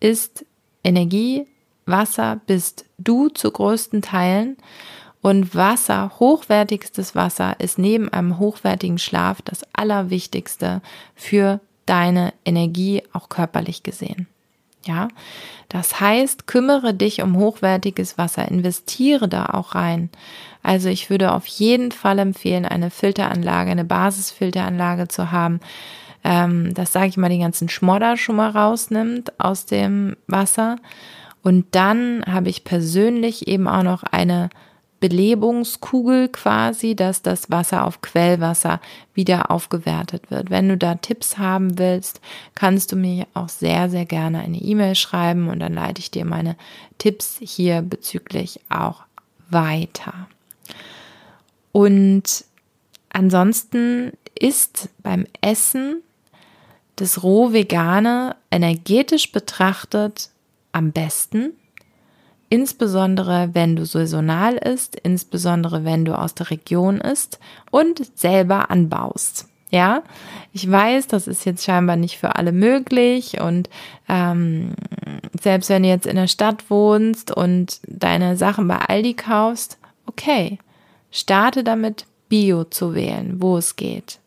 ist 0.00 0.44
Energie. 0.82 1.46
Wasser 1.86 2.40
bist 2.46 2.84
du 2.98 3.28
zu 3.28 3.50
größten 3.50 4.02
Teilen. 4.02 4.56
Und 5.22 5.54
Wasser, 5.54 6.12
hochwertigstes 6.18 7.14
Wasser, 7.14 7.60
ist 7.60 7.78
neben 7.78 8.08
einem 8.10 8.38
hochwertigen 8.38 8.98
Schlaf 8.98 9.42
das 9.42 9.62
Allerwichtigste 9.74 10.80
für 11.14 11.60
deine 11.84 12.32
Energie 12.44 13.02
auch 13.12 13.28
körperlich 13.28 13.82
gesehen. 13.82 14.26
Ja, 14.86 15.08
das 15.68 16.00
heißt, 16.00 16.46
kümmere 16.46 16.94
dich 16.94 17.22
um 17.22 17.36
hochwertiges 17.36 18.16
Wasser, 18.16 18.48
investiere 18.48 19.28
da 19.28 19.46
auch 19.46 19.74
rein. 19.74 20.08
Also 20.62 20.88
ich 20.88 21.10
würde 21.10 21.32
auf 21.32 21.46
jeden 21.46 21.92
Fall 21.92 22.18
empfehlen, 22.18 22.64
eine 22.64 22.90
Filteranlage, 22.90 23.70
eine 23.70 23.84
Basisfilteranlage 23.84 25.08
zu 25.08 25.32
haben. 25.32 25.60
Ähm, 26.24 26.72
das 26.74 26.92
sage 26.92 27.08
ich 27.08 27.16
mal, 27.16 27.28
den 27.28 27.40
ganzen 27.40 27.68
Schmodder 27.68 28.16
schon 28.16 28.36
mal 28.36 28.50
rausnimmt 28.50 29.38
aus 29.38 29.66
dem 29.66 30.16
Wasser. 30.26 30.76
Und 31.42 31.66
dann 31.72 32.24
habe 32.26 32.48
ich 32.48 32.64
persönlich 32.64 33.48
eben 33.48 33.68
auch 33.68 33.82
noch 33.82 34.02
eine 34.02 34.50
Belebungskugel 35.00 36.28
quasi, 36.28 36.94
dass 36.94 37.22
das 37.22 37.50
Wasser 37.50 37.86
auf 37.86 38.02
Quellwasser 38.02 38.80
wieder 39.14 39.50
aufgewertet 39.50 40.30
wird. 40.30 40.50
Wenn 40.50 40.68
du 40.68 40.76
da 40.76 40.94
Tipps 40.96 41.38
haben 41.38 41.78
willst, 41.78 42.20
kannst 42.54 42.92
du 42.92 42.96
mir 42.96 43.26
auch 43.32 43.48
sehr, 43.48 43.88
sehr 43.88 44.04
gerne 44.04 44.40
eine 44.40 44.58
E-Mail 44.58 44.94
schreiben 44.94 45.48
und 45.48 45.60
dann 45.60 45.74
leite 45.74 46.00
ich 46.00 46.10
dir 46.10 46.24
meine 46.26 46.56
Tipps 46.98 47.38
hier 47.40 47.80
bezüglich 47.80 48.60
auch 48.68 49.02
weiter. 49.48 50.28
Und 51.72 52.44
ansonsten 53.08 54.12
ist 54.38 54.90
beim 55.02 55.26
Essen 55.40 56.02
das 56.96 57.22
roh 57.22 57.52
vegane 57.52 58.36
energetisch 58.50 59.32
betrachtet 59.32 60.28
am 60.72 60.92
besten 60.92 61.54
insbesondere 62.50 63.50
wenn 63.54 63.76
du 63.76 63.86
saisonal 63.86 64.56
isst, 64.56 64.96
insbesondere 64.96 65.84
wenn 65.84 66.04
du 66.04 66.18
aus 66.18 66.34
der 66.34 66.50
Region 66.50 67.00
isst 67.00 67.38
und 67.70 68.02
selber 68.18 68.70
anbaust. 68.70 69.46
Ja, 69.70 70.02
ich 70.52 70.68
weiß, 70.68 71.06
das 71.06 71.28
ist 71.28 71.46
jetzt 71.46 71.64
scheinbar 71.64 71.94
nicht 71.94 72.18
für 72.18 72.34
alle 72.34 72.50
möglich 72.50 73.40
und 73.40 73.70
ähm, 74.08 74.74
selbst 75.40 75.70
wenn 75.70 75.84
du 75.84 75.88
jetzt 75.88 76.06
in 76.06 76.16
der 76.16 76.26
Stadt 76.26 76.68
wohnst 76.70 77.30
und 77.34 77.80
deine 77.86 78.36
Sachen 78.36 78.66
bei 78.66 78.78
Aldi 78.78 79.14
kaufst, 79.14 79.78
okay, 80.06 80.58
starte 81.12 81.62
damit 81.62 82.04
Bio 82.28 82.64
zu 82.64 82.96
wählen, 82.96 83.40
wo 83.40 83.58
es 83.58 83.76
geht. 83.76 84.18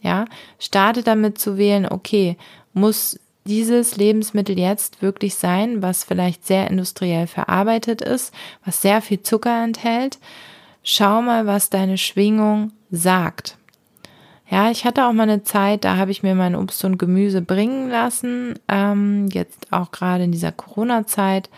Ja, 0.00 0.24
starte 0.58 1.02
damit 1.02 1.38
zu 1.38 1.58
wählen, 1.58 1.86
okay, 1.86 2.38
muss 2.72 3.18
dieses 3.46 3.96
Lebensmittel 3.96 4.58
jetzt 4.58 5.02
wirklich 5.02 5.34
sein, 5.36 5.82
was 5.82 6.04
vielleicht 6.04 6.46
sehr 6.46 6.70
industriell 6.70 7.26
verarbeitet 7.26 8.02
ist, 8.02 8.34
was 8.64 8.82
sehr 8.82 9.00
viel 9.00 9.22
Zucker 9.22 9.64
enthält. 9.64 10.18
Schau 10.82 11.22
mal, 11.22 11.46
was 11.46 11.70
deine 11.70 11.98
Schwingung 11.98 12.72
sagt. 12.90 13.56
Ja, 14.48 14.70
ich 14.70 14.84
hatte 14.84 15.06
auch 15.06 15.12
mal 15.12 15.24
eine 15.24 15.42
Zeit, 15.42 15.84
da 15.84 15.96
habe 15.96 16.12
ich 16.12 16.22
mir 16.22 16.34
mein 16.34 16.54
Obst 16.54 16.84
und 16.84 16.98
Gemüse 16.98 17.42
bringen 17.42 17.90
lassen, 17.90 18.54
ähm, 18.68 19.28
jetzt 19.32 19.72
auch 19.72 19.90
gerade 19.90 20.24
in 20.24 20.32
dieser 20.32 20.52
Corona-Zeit. 20.52 21.50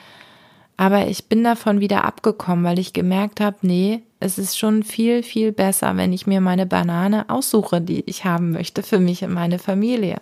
Aber 0.78 1.08
ich 1.08 1.26
bin 1.26 1.44
davon 1.44 1.80
wieder 1.80 2.04
abgekommen, 2.04 2.64
weil 2.64 2.78
ich 2.78 2.92
gemerkt 2.92 3.40
habe, 3.40 3.56
nee, 3.62 4.02
es 4.20 4.38
ist 4.38 4.56
schon 4.56 4.84
viel, 4.84 5.22
viel 5.22 5.52
besser, 5.52 5.96
wenn 5.96 6.12
ich 6.12 6.26
mir 6.26 6.40
meine 6.40 6.66
Banane 6.66 7.28
aussuche, 7.28 7.80
die 7.80 8.04
ich 8.06 8.24
haben 8.24 8.52
möchte 8.52 8.82
für 8.82 8.98
mich 8.98 9.22
und 9.22 9.34
meine 9.34 9.58
Familie. 9.58 10.20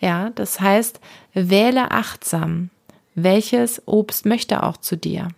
Ja, 0.00 0.30
das 0.34 0.60
heißt, 0.60 1.00
wähle 1.32 1.90
achtsam. 1.90 2.70
Welches 3.14 3.82
Obst 3.86 4.26
möchte 4.26 4.62
auch 4.62 4.76
zu 4.76 4.96
dir? 4.96 5.28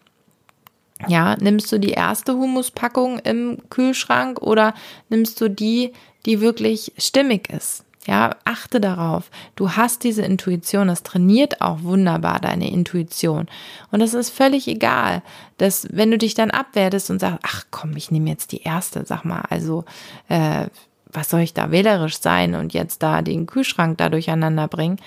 Ja, 1.08 1.36
nimmst 1.36 1.70
du 1.70 1.78
die 1.78 1.90
erste 1.90 2.34
Humuspackung 2.34 3.18
im 3.18 3.58
Kühlschrank 3.68 4.40
oder 4.40 4.74
nimmst 5.10 5.40
du 5.40 5.48
die, 5.48 5.92
die 6.24 6.40
wirklich 6.40 6.92
stimmig 6.96 7.50
ist? 7.50 7.84
Ja, 8.06 8.36
achte 8.44 8.80
darauf. 8.80 9.30
Du 9.56 9.72
hast 9.72 10.04
diese 10.04 10.22
Intuition. 10.22 10.86
Das 10.86 11.02
trainiert 11.02 11.60
auch 11.60 11.82
wunderbar 11.82 12.38
deine 12.38 12.70
Intuition. 12.70 13.48
Und 13.90 13.98
das 13.98 14.14
ist 14.14 14.30
völlig 14.30 14.68
egal, 14.68 15.22
dass 15.58 15.88
wenn 15.90 16.12
du 16.12 16.18
dich 16.18 16.34
dann 16.34 16.52
abwertest 16.52 17.10
und 17.10 17.18
sagst, 17.18 17.40
ach 17.42 17.64
komm, 17.72 17.96
ich 17.96 18.12
nehme 18.12 18.30
jetzt 18.30 18.52
die 18.52 18.62
erste, 18.62 19.04
sag 19.04 19.24
mal, 19.24 19.42
also 19.50 19.84
äh, 20.28 20.68
was 21.16 21.30
soll 21.30 21.40
ich 21.40 21.54
da 21.54 21.70
wählerisch 21.70 22.18
sein 22.18 22.54
und 22.54 22.74
jetzt 22.74 23.02
da 23.02 23.22
den 23.22 23.46
Kühlschrank 23.46 23.98
da 23.98 24.08
durcheinander 24.08 24.68
bringen? 24.68 25.00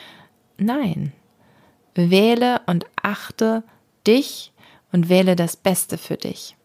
Nein. 0.57 1.13
Wähle 1.95 2.61
und 2.65 2.85
achte 3.01 3.63
dich 4.05 4.51
und 4.91 5.09
wähle 5.09 5.35
das 5.35 5.55
Beste 5.55 5.97
für 5.97 6.17
dich. 6.17 6.55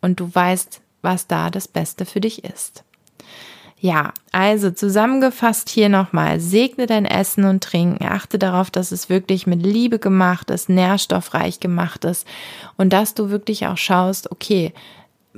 Und 0.00 0.20
du 0.20 0.32
weißt 0.32 0.82
was 1.02 1.26
da 1.26 1.50
das 1.50 1.68
Beste 1.68 2.04
für 2.04 2.20
dich 2.20 2.44
ist. 2.44 2.84
Ja, 3.80 4.12
also 4.32 4.72
zusammengefasst 4.72 5.68
hier 5.68 5.88
nochmal, 5.88 6.40
segne 6.40 6.86
dein 6.86 7.04
Essen 7.04 7.44
und 7.44 7.62
Trinken, 7.62 8.04
achte 8.04 8.36
darauf, 8.36 8.72
dass 8.72 8.90
es 8.90 9.08
wirklich 9.08 9.46
mit 9.46 9.62
Liebe 9.64 10.00
gemacht 10.00 10.50
ist, 10.50 10.68
nährstoffreich 10.68 11.60
gemacht 11.60 12.04
ist 12.04 12.26
und 12.76 12.92
dass 12.92 13.14
du 13.14 13.30
wirklich 13.30 13.68
auch 13.68 13.76
schaust, 13.76 14.32
okay, 14.32 14.72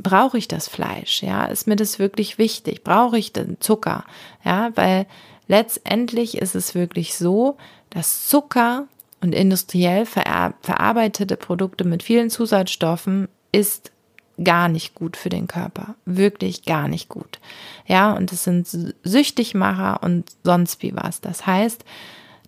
brauche 0.03 0.39
ich 0.39 0.49
das 0.49 0.69
Fleisch? 0.69 1.23
Ja, 1.23 1.45
ist 1.45 1.67
mir 1.67 1.77
das 1.77 1.99
wirklich 1.99 2.39
wichtig? 2.39 2.85
Brauche 2.85 3.19
ich 3.19 3.33
den 3.33 3.61
Zucker? 3.61 4.05
Ja, 4.45 4.71
weil 4.75 5.07
letztendlich 5.49 6.39
ist 6.39 6.55
es 6.55 6.75
wirklich 6.75 7.17
so, 7.17 7.57
dass 7.91 8.27
Zucker 8.27 8.87
und 9.21 9.35
industriell 9.35 10.07
verar 10.07 10.55
verarbeitete 10.63 11.37
Produkte 11.37 11.85
mit 11.85 12.03
vielen 12.03 12.31
Zusatzstoffen 12.31 13.29
ist 13.53 13.93
gar 14.43 14.69
nicht 14.69 14.95
gut 14.95 15.17
für 15.17 15.29
den 15.29 15.47
Körper. 15.47 15.95
Wirklich 16.07 16.65
gar 16.65 16.89
nicht 16.89 17.09
gut. 17.09 17.41
Ja, 17.87 18.13
und 18.13 18.33
es 18.33 18.45
sind 18.45 18.67
Süchtigmacher 19.03 20.03
und 20.03 20.31
sonst 20.45 20.83
wie 20.83 20.95
was. 20.97 21.21
Das 21.21 21.47
heißt, 21.47 21.85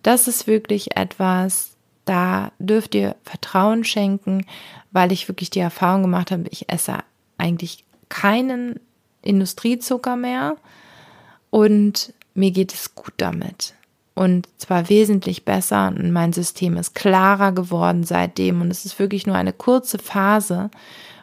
das 0.01 0.27
ist 0.27 0.47
wirklich 0.47 0.97
etwas, 0.97 1.75
da 2.05 2.51
dürft 2.57 2.95
ihr 2.95 3.15
Vertrauen 3.23 3.83
schenken, 3.83 4.45
weil 4.91 5.11
ich 5.11 5.27
wirklich 5.27 5.49
die 5.49 5.59
Erfahrung 5.59 6.03
gemacht 6.03 6.31
habe, 6.31 6.45
ich 6.49 6.69
esse 6.69 6.97
eigentlich 7.37 7.85
keinen 8.09 8.79
Industriezucker 9.21 10.15
mehr 10.15 10.57
und 11.49 12.13
mir 12.33 12.51
geht 12.51 12.73
es 12.73 12.95
gut 12.95 13.13
damit. 13.17 13.73
Und 14.15 14.47
zwar 14.57 14.89
wesentlich 14.89 15.43
besser 15.43 15.87
und 15.87 16.11
mein 16.11 16.33
System 16.33 16.77
ist 16.77 16.93
klarer 16.93 17.51
geworden 17.51 18.03
seitdem. 18.03 18.61
Und 18.61 18.69
es 18.69 18.85
ist 18.85 18.99
wirklich 18.99 19.25
nur 19.25 19.35
eine 19.35 19.53
kurze 19.53 19.97
Phase, 19.97 20.69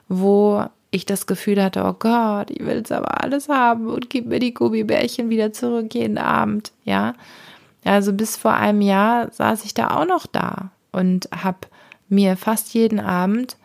wo 0.08 0.64
ich 0.90 1.06
das 1.06 1.26
Gefühl 1.26 1.62
hatte, 1.62 1.84
oh 1.84 1.92
Gott, 1.92 2.50
ich 2.50 2.66
will 2.66 2.78
jetzt 2.78 2.90
aber 2.90 3.22
alles 3.22 3.48
haben 3.48 3.86
und 3.88 4.10
gib 4.10 4.26
mir 4.26 4.40
die 4.40 4.54
Gummibärchen 4.54 5.30
wieder 5.30 5.52
zurück 5.52 5.94
jeden 5.94 6.18
Abend, 6.18 6.72
ja. 6.84 7.14
Also 7.84 8.12
bis 8.12 8.36
vor 8.36 8.54
einem 8.54 8.80
Jahr 8.80 9.30
saß 9.30 9.64
ich 9.64 9.72
da 9.72 9.96
auch 9.96 10.06
noch 10.06 10.26
da 10.26 10.70
und 10.90 11.28
habe 11.32 11.58
mir 12.08 12.36
fast 12.36 12.74
jeden 12.74 12.98
Abend 12.98 13.56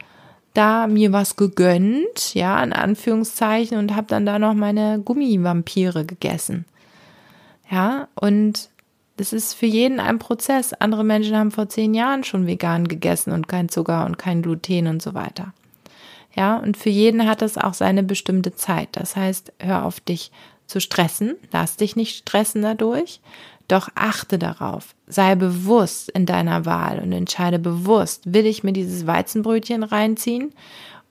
da 0.55 0.87
mir 0.87 1.11
was 1.11 1.35
gegönnt, 1.35 2.33
ja, 2.33 2.63
in 2.63 2.73
Anführungszeichen, 2.73 3.77
und 3.77 3.95
habe 3.95 4.07
dann 4.07 4.25
da 4.25 4.39
noch 4.39 4.53
meine 4.53 4.99
Gummivampire 4.99 6.05
gegessen. 6.05 6.65
Ja, 7.69 8.07
und 8.15 8.69
das 9.17 9.33
ist 9.33 9.53
für 9.53 9.65
jeden 9.65 9.99
ein 9.99 10.19
Prozess. 10.19 10.73
Andere 10.73 11.03
Menschen 11.03 11.37
haben 11.37 11.51
vor 11.51 11.69
zehn 11.69 11.93
Jahren 11.93 12.23
schon 12.23 12.47
vegan 12.47 12.87
gegessen 12.87 13.31
und 13.31 13.47
kein 13.47 13.69
Zucker 13.69 14.05
und 14.05 14.17
kein 14.17 14.41
Gluten 14.41 14.87
und 14.87 15.01
so 15.01 15.13
weiter. 15.13 15.53
Ja, 16.35 16.57
und 16.57 16.75
für 16.75 16.89
jeden 16.89 17.27
hat 17.27 17.41
es 17.41 17.57
auch 17.57 17.73
seine 17.73 18.03
bestimmte 18.03 18.53
Zeit. 18.55 18.89
Das 18.93 19.15
heißt, 19.15 19.53
hör 19.59 19.85
auf 19.85 19.99
dich 20.01 20.31
zu 20.67 20.81
stressen, 20.81 21.35
lass 21.51 21.77
dich 21.77 21.95
nicht 21.95 22.17
stressen 22.17 22.61
dadurch, 22.61 23.21
doch 23.67 23.89
achte 23.95 24.37
darauf, 24.37 24.95
sei 25.07 25.35
bewusst 25.35 26.09
in 26.09 26.25
deiner 26.25 26.65
Wahl 26.65 26.99
und 26.99 27.11
entscheide 27.11 27.59
bewusst, 27.59 28.33
will 28.33 28.45
ich 28.45 28.63
mir 28.63 28.73
dieses 28.73 29.07
Weizenbrötchen 29.07 29.83
reinziehen 29.83 30.53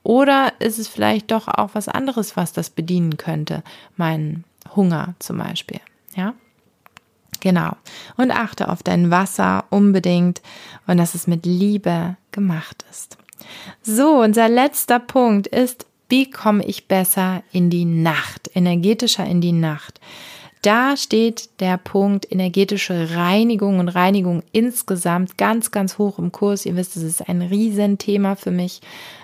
oder 0.03 0.53
ist 0.59 0.79
es 0.79 0.87
vielleicht 0.87 1.31
doch 1.31 1.47
auch 1.47 1.71
was 1.73 1.87
anderes, 1.87 2.37
was 2.37 2.53
das 2.53 2.69
bedienen 2.69 3.17
könnte, 3.17 3.63
meinen 3.97 4.43
Hunger 4.75 5.15
zum 5.19 5.37
Beispiel, 5.37 5.79
ja? 6.15 6.33
Genau. 7.41 7.73
Und 8.17 8.31
achte 8.31 8.69
auf 8.69 8.81
dein 8.81 9.11
Wasser 9.11 9.65
unbedingt 9.69 10.41
und 10.87 10.97
dass 10.97 11.13
es 11.13 11.27
mit 11.27 11.45
Liebe 11.45 12.17
gemacht 12.31 12.85
ist. 12.89 13.17
So, 13.83 14.21
unser 14.21 14.49
letzter 14.49 14.99
Punkt 14.99 15.45
ist, 15.47 15.85
wie 16.09 16.29
komme 16.29 16.63
ich 16.65 16.87
besser 16.87 17.43
in 17.51 17.69
die 17.69 17.85
Nacht, 17.85 18.49
energetischer 18.53 19.25
in 19.25 19.41
die 19.41 19.51
Nacht? 19.51 19.99
Da 20.65 20.97
steht 20.97 21.61
der 21.61 21.77
Punkt 21.77 22.31
energetische 22.31 23.15
Reinigung 23.15 23.77
und 23.77 23.87
Reinigung 23.87 24.41
insgesamt 24.51 25.37
ganz, 25.37 25.69
ganz 25.69 25.99
hoch 25.99 26.17
im 26.17 26.31
Kurs. 26.31 26.65
Ihr 26.65 26.75
wisst, 26.75 26.97
es 26.97 27.03
ist 27.03 27.29
ein 27.29 27.43
Riesenthema 27.43 28.33
für 28.33 28.49
mich, 28.49 28.81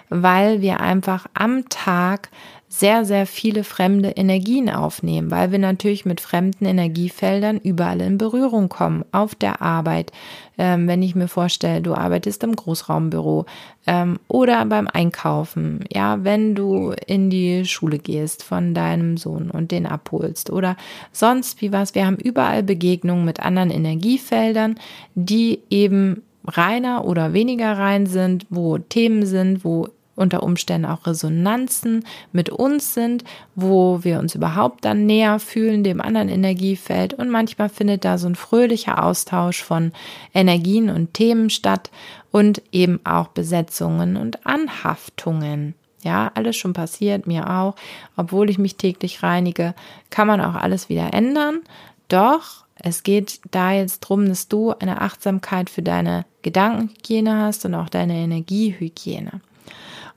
weil 0.10 0.62
wir 0.62 0.82
einfach 0.82 1.26
am 1.34 1.68
Tag 1.68 2.30
sehr, 2.74 3.04
sehr 3.04 3.28
viele 3.28 3.66
fremde 3.66 4.12
Energien 4.12 4.70
aufnehmen, 4.70 5.30
weil 5.30 5.52
wir 5.52 5.60
natürlich 5.60 6.06
mit 6.06 6.22
fremden 6.22 6.66
Energiefeldern 6.66 7.58
überall 7.58 8.00
in 8.00 8.18
Berührung 8.18 8.70
kommen, 8.70 9.04
auf 9.12 9.36
der 9.36 9.62
Arbeit. 9.62 10.14
Ähm, 10.58 10.88
wenn 10.88 11.04
ich 11.04 11.14
mir 11.14 11.28
vorstelle, 11.28 11.82
du 11.82 11.94
arbeitest 11.94 12.46
im 12.46 12.56
Großraumbüro 12.56 13.46
ähm, 13.88 14.20
oder 14.30 14.64
beim 14.66 14.88
Einkaufen, 14.88 15.84
ja, 15.92 16.24
wenn 16.24 16.56
du 16.56 16.94
in 17.08 17.30
die 17.30 17.66
Schule 17.66 18.00
gehst 18.00 18.42
von 18.42 18.74
deinem 18.74 19.18
Sohn 19.18 19.52
und 19.52 19.72
den 19.72 19.86
abholst 19.86 20.50
oder 20.50 20.78
sonst 21.12 21.62
wie 21.62 21.74
was. 21.74 21.94
Wir 21.94 22.06
haben 22.06 22.16
überall 22.16 22.64
Begegnungen 22.64 23.26
mit 23.26 23.42
anderen 23.42 23.70
Energiefeldern, 23.70 24.76
die 25.14 25.60
eben 25.70 26.24
reiner 26.48 27.04
oder 27.04 27.34
weniger 27.34 27.78
rein 27.78 28.06
sind, 28.06 28.46
wo 28.50 28.78
Themen 28.78 29.26
sind, 29.26 29.66
wo 29.66 29.90
unter 30.22 30.44
Umständen 30.44 30.86
auch 30.86 31.06
Resonanzen 31.06 32.06
mit 32.32 32.50
uns 32.50 32.94
sind, 32.94 33.24
wo 33.56 34.04
wir 34.04 34.20
uns 34.20 34.36
überhaupt 34.36 34.86
dann 34.86 35.06
näher 35.06 35.40
fühlen 35.40 35.84
dem 35.84 36.00
anderen 36.00 36.30
Energiefeld 36.30 37.14
und 37.14 37.30
manchmal 37.30 37.70
findet 37.70 38.06
da 38.06 38.18
so 38.18 38.28
ein 38.28 38.36
fröhlicher 38.36 39.04
Austausch 39.04 39.64
von 39.64 39.92
Energien 40.34 40.90
und 40.90 41.14
Themen 41.14 41.50
statt 41.50 41.92
und 42.32 42.62
eben 42.72 43.00
auch 43.04 43.28
Besetzungen 43.28 44.16
und 44.16 44.46
Anhaftungen. 44.46 45.76
Ja, 46.04 46.32
alles 46.34 46.56
schon 46.56 46.74
passiert, 46.74 47.28
mir 47.28 47.50
auch. 47.50 47.76
Obwohl 48.16 48.50
ich 48.50 48.58
mich 48.58 48.76
täglich 48.76 49.22
reinige, 49.22 49.76
kann 50.10 50.28
man 50.28 50.42
auch 50.42 50.56
alles 50.56 50.90
wieder 50.90 51.14
ändern. 51.14 51.60
Doch 52.08 52.66
es 52.76 53.04
geht 53.04 53.40
da 53.52 53.72
jetzt 53.72 54.00
drum, 54.00 54.28
dass 54.28 54.48
du 54.48 54.72
eine 54.72 55.02
Achtsamkeit 55.02 55.70
für 55.70 55.84
deine 55.84 56.26
Gedankenhygiene 56.42 57.38
hast 57.38 57.66
und 57.66 57.76
auch 57.76 57.90
deine 57.90 58.16
Energiehygiene. 58.16 59.42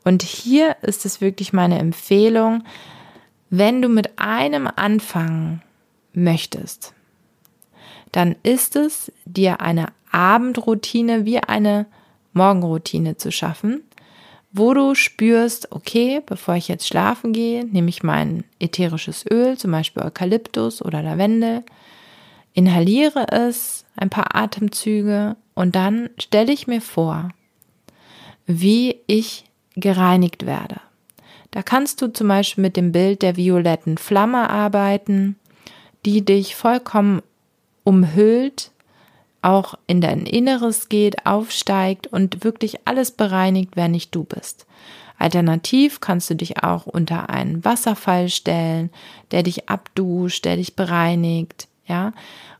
Und 0.05 0.23
hier 0.23 0.77
ist 0.83 1.07
es 1.07 1.21
wirklich 1.21 1.53
meine 1.53 1.79
Empfehlung, 1.79 2.63
wenn 3.51 3.83
du 3.83 3.89
mit 3.89 4.19
einem 4.19 4.69
anfangen 4.75 5.63
möchtest, 6.13 6.93
dann 8.13 8.37
ist 8.43 8.77
es 8.77 9.11
dir 9.25 9.61
eine 9.61 9.89
Abendroutine 10.11 11.25
wie 11.25 11.39
eine 11.41 11.87
Morgenroutine 12.33 13.17
zu 13.17 13.33
schaffen, 13.33 13.83
wo 14.53 14.73
du 14.73 14.95
spürst, 14.95 15.73
okay, 15.73 16.23
bevor 16.25 16.55
ich 16.55 16.69
jetzt 16.69 16.87
schlafen 16.87 17.33
gehe, 17.33 17.65
nehme 17.65 17.89
ich 17.89 18.05
mein 18.05 18.45
ätherisches 18.61 19.25
Öl, 19.29 19.59
zum 19.59 19.73
Beispiel 19.73 20.05
Eukalyptus 20.05 20.81
oder 20.81 21.03
Lavendel, 21.03 21.65
inhaliere 22.53 23.27
es 23.33 23.85
ein 23.97 24.11
paar 24.11 24.37
Atemzüge 24.37 25.37
und 25.55 25.75
dann 25.75 26.11
stelle 26.19 26.53
ich 26.53 26.69
mir 26.69 26.81
vor, 26.81 27.31
wie 28.47 29.01
ich 29.09 29.45
gereinigt 29.77 30.47
werde. 30.47 30.81
Da 31.51 31.63
kannst 31.63 32.03
du 32.03 32.09
zum 32.09 32.29
Beispiel 32.29 32.63
mit 32.63 32.77
dem 32.77 32.93
Bild 32.93 33.23
der 33.23 33.37
violetten 33.37 33.97
Flamme 33.97 34.51
arbeiten, 34.51 35.37
die 36.05 36.25
dich 36.25 36.57
vollkommen 36.57 37.23
umhüllt, 37.85 38.73
auch 39.43 39.75
in 39.87 40.01
dein 40.01 40.27
Inneres 40.27 40.89
geht, 40.89 41.27
aufsteigt 41.27 42.07
und 42.07 42.45
wirklich 42.45 42.87
alles 42.87 43.11
bereinigt, 43.11 43.73
wer 43.75 43.89
nicht 43.89 44.15
du 44.15 44.25
bist. 44.25 44.67
Alternativ 45.19 46.01
kannst 46.01 46.29
du 46.31 46.35
dich 46.35 46.63
auch 46.63 46.87
unter 46.87 47.31
einen 47.31 47.65
Wasserfall 47.65 48.29
stellen, 48.29 48.91
der 49.31 49.43
dich 49.43 49.69
abduscht, 49.69 50.45
der 50.45 50.57
dich 50.57 50.75
bereinigt, 50.75 51.69
ja, 51.87 52.13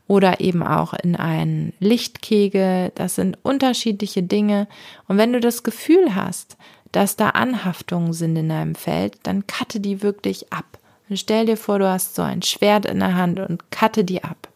oder 0.07 0.39
eben 0.39 0.63
auch 0.63 0.93
in 0.93 1.15
einen 1.15 1.73
Lichtkegel. 1.79 2.91
Das 2.95 3.15
sind 3.15 3.37
unterschiedliche 3.43 4.23
Dinge. 4.23 4.67
Und 5.07 5.17
wenn 5.17 5.33
du 5.33 5.39
das 5.39 5.63
Gefühl 5.63 6.15
hast, 6.15 6.57
dass 6.95 7.17
da 7.17 7.31
Anhaftungen 7.31 8.13
sind 8.13 8.37
in 8.37 8.47
deinem 8.47 8.73
Feld, 8.73 9.17
dann 9.23 9.45
cutte 9.47 9.81
die 9.81 10.01
wirklich 10.01 10.53
ab. 10.53 10.79
Und 11.09 11.19
stell 11.19 11.45
dir 11.45 11.57
vor, 11.57 11.77
du 11.77 11.89
hast 11.89 12.15
so 12.15 12.21
ein 12.21 12.41
Schwert 12.41 12.85
in 12.85 12.99
der 12.99 13.15
Hand 13.15 13.39
und 13.39 13.69
cutte 13.69 14.05
die 14.05 14.23
ab. 14.23 14.47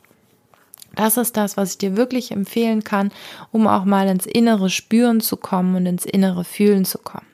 Das 0.95 1.17
ist 1.17 1.35
das, 1.35 1.57
was 1.57 1.71
ich 1.71 1.77
dir 1.79 1.97
wirklich 1.97 2.31
empfehlen 2.31 2.83
kann, 2.83 3.11
um 3.51 3.67
auch 3.67 3.83
mal 3.83 4.07
ins 4.07 4.25
innere 4.25 4.69
Spüren 4.69 5.19
zu 5.19 5.35
kommen 5.35 5.75
und 5.75 5.85
ins 5.85 6.05
innere 6.05 6.45
Fühlen 6.45 6.85
zu 6.85 6.97
kommen. 6.97 7.28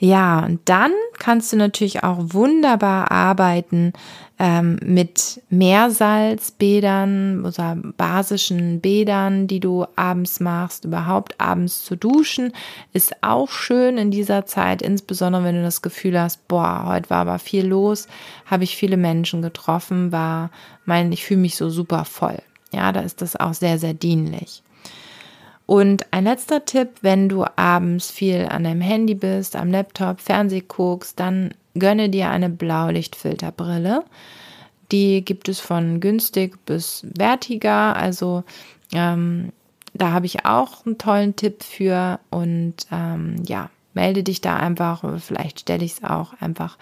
Ja, 0.00 0.44
und 0.44 0.60
dann 0.66 0.92
kannst 1.18 1.52
du 1.52 1.56
natürlich 1.56 2.04
auch 2.04 2.18
wunderbar 2.20 3.10
arbeiten 3.10 3.92
ähm, 4.38 4.78
mit 4.80 5.42
Meersalzbädern 5.50 7.44
oder 7.44 7.76
basischen 7.96 8.80
Bädern, 8.80 9.48
die 9.48 9.58
du 9.58 9.86
abends 9.96 10.38
machst. 10.38 10.84
Überhaupt 10.84 11.40
abends 11.40 11.84
zu 11.84 11.96
duschen 11.96 12.52
ist 12.92 13.24
auch 13.24 13.50
schön 13.50 13.98
in 13.98 14.12
dieser 14.12 14.46
Zeit, 14.46 14.82
insbesondere 14.82 15.42
wenn 15.42 15.56
du 15.56 15.62
das 15.62 15.82
Gefühl 15.82 16.20
hast, 16.20 16.46
boah, 16.46 16.84
heute 16.86 17.10
war 17.10 17.22
aber 17.22 17.40
viel 17.40 17.66
los, 17.66 18.06
habe 18.46 18.62
ich 18.62 18.76
viele 18.76 18.96
Menschen 18.96 19.42
getroffen, 19.42 20.12
war 20.12 20.50
mein, 20.84 21.10
ich 21.10 21.24
fühle 21.24 21.40
mich 21.40 21.56
so 21.56 21.70
super 21.70 22.04
voll. 22.04 22.38
Ja, 22.72 22.92
da 22.92 23.00
ist 23.00 23.20
das 23.20 23.34
auch 23.34 23.54
sehr, 23.54 23.78
sehr 23.80 23.94
dienlich. 23.94 24.62
Und 25.68 26.06
ein 26.14 26.24
letzter 26.24 26.64
Tipp, 26.64 26.88
wenn 27.02 27.28
du 27.28 27.44
abends 27.56 28.10
viel 28.10 28.46
an 28.48 28.64
deinem 28.64 28.80
Handy 28.80 29.14
bist, 29.14 29.54
am 29.54 29.70
Laptop, 29.70 30.18
Fernseh 30.18 30.62
guckst, 30.66 31.20
dann 31.20 31.52
gönne 31.74 32.08
dir 32.08 32.30
eine 32.30 32.48
Blaulichtfilterbrille. 32.48 34.02
Die 34.90 35.22
gibt 35.22 35.46
es 35.46 35.60
von 35.60 36.00
günstig 36.00 36.64
bis 36.64 37.06
wertiger. 37.14 37.94
Also 37.96 38.44
ähm, 38.94 39.52
da 39.92 40.12
habe 40.12 40.24
ich 40.24 40.46
auch 40.46 40.86
einen 40.86 40.96
tollen 40.96 41.36
Tipp 41.36 41.62
für. 41.62 42.18
Und 42.30 42.86
ähm, 42.90 43.42
ja, 43.46 43.68
melde 43.92 44.22
dich 44.22 44.40
da 44.40 44.56
einfach. 44.56 45.04
Vielleicht 45.20 45.60
stelle 45.60 45.84
ich 45.84 45.98
es 45.98 46.02
auch 46.02 46.32
einfach 46.40 46.78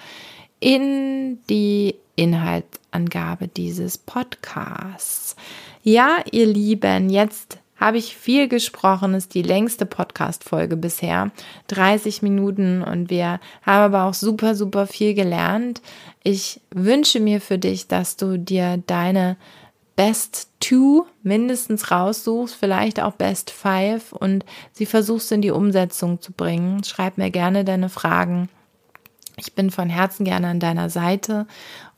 in 0.60 1.40
die 1.50 1.96
Inhaltsangabe 2.14 3.48
dieses 3.48 3.98
Podcasts. 3.98 5.34
Ja, 5.82 6.18
ihr 6.30 6.46
Lieben, 6.46 7.10
jetzt 7.10 7.58
habe 7.76 7.98
ich 7.98 8.16
viel 8.16 8.48
gesprochen, 8.48 9.14
ist 9.14 9.34
die 9.34 9.42
längste 9.42 9.86
Podcast-Folge 9.86 10.76
bisher. 10.76 11.30
30 11.68 12.22
Minuten 12.22 12.82
und 12.82 13.10
wir 13.10 13.40
haben 13.62 13.94
aber 13.94 14.04
auch 14.04 14.14
super, 14.14 14.54
super 14.54 14.86
viel 14.86 15.14
gelernt. 15.14 15.82
Ich 16.22 16.60
wünsche 16.70 17.20
mir 17.20 17.40
für 17.40 17.58
dich, 17.58 17.86
dass 17.86 18.16
du 18.16 18.38
dir 18.38 18.82
deine 18.86 19.36
Best 19.94 20.50
Two 20.60 21.06
mindestens 21.22 21.90
raussuchst, 21.90 22.54
vielleicht 22.54 23.00
auch 23.00 23.12
Best 23.12 23.50
Five 23.50 24.12
und 24.12 24.44
sie 24.72 24.86
versuchst 24.86 25.32
in 25.32 25.42
die 25.42 25.50
Umsetzung 25.50 26.20
zu 26.20 26.32
bringen. 26.32 26.84
Schreib 26.84 27.18
mir 27.18 27.30
gerne 27.30 27.64
deine 27.64 27.88
Fragen. 27.88 28.48
Ich 29.36 29.54
bin 29.54 29.70
von 29.70 29.88
Herzen 29.88 30.24
gerne 30.24 30.48
an 30.48 30.60
deiner 30.60 30.90
Seite 30.90 31.46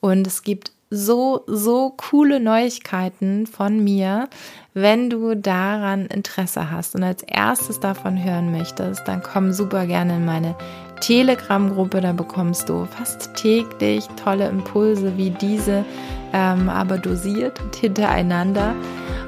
und 0.01 0.27
es 0.27 0.43
gibt 0.43 0.73
so, 0.91 1.45
so 1.47 1.95
coole 1.97 2.41
Neuigkeiten 2.41 3.47
von 3.47 3.83
mir. 3.83 4.29
Wenn 4.75 5.11
du 5.11 5.35
daran 5.35 6.07
Interesse 6.07 6.71
hast 6.71 6.95
und 6.95 7.03
als 7.03 7.23
erstes 7.23 7.81
davon 7.81 8.23
hören 8.23 8.53
möchtest, 8.53 9.07
dann 9.07 9.23
komm 9.23 9.53
super 9.53 9.87
gerne 9.87 10.17
in 10.17 10.25
meine 10.25 10.55
Telegram-Gruppe. 11.01 12.01
Da 12.01 12.13
bekommst 12.13 12.69
du 12.69 12.87
fast 12.87 13.35
täglich 13.35 14.07
tolle 14.23 14.49
Impulse 14.49 15.17
wie 15.17 15.31
diese, 15.31 15.85
ähm, 16.33 16.69
aber 16.69 16.99
dosiert 16.99 17.61
und 17.61 17.75
hintereinander. 17.77 18.75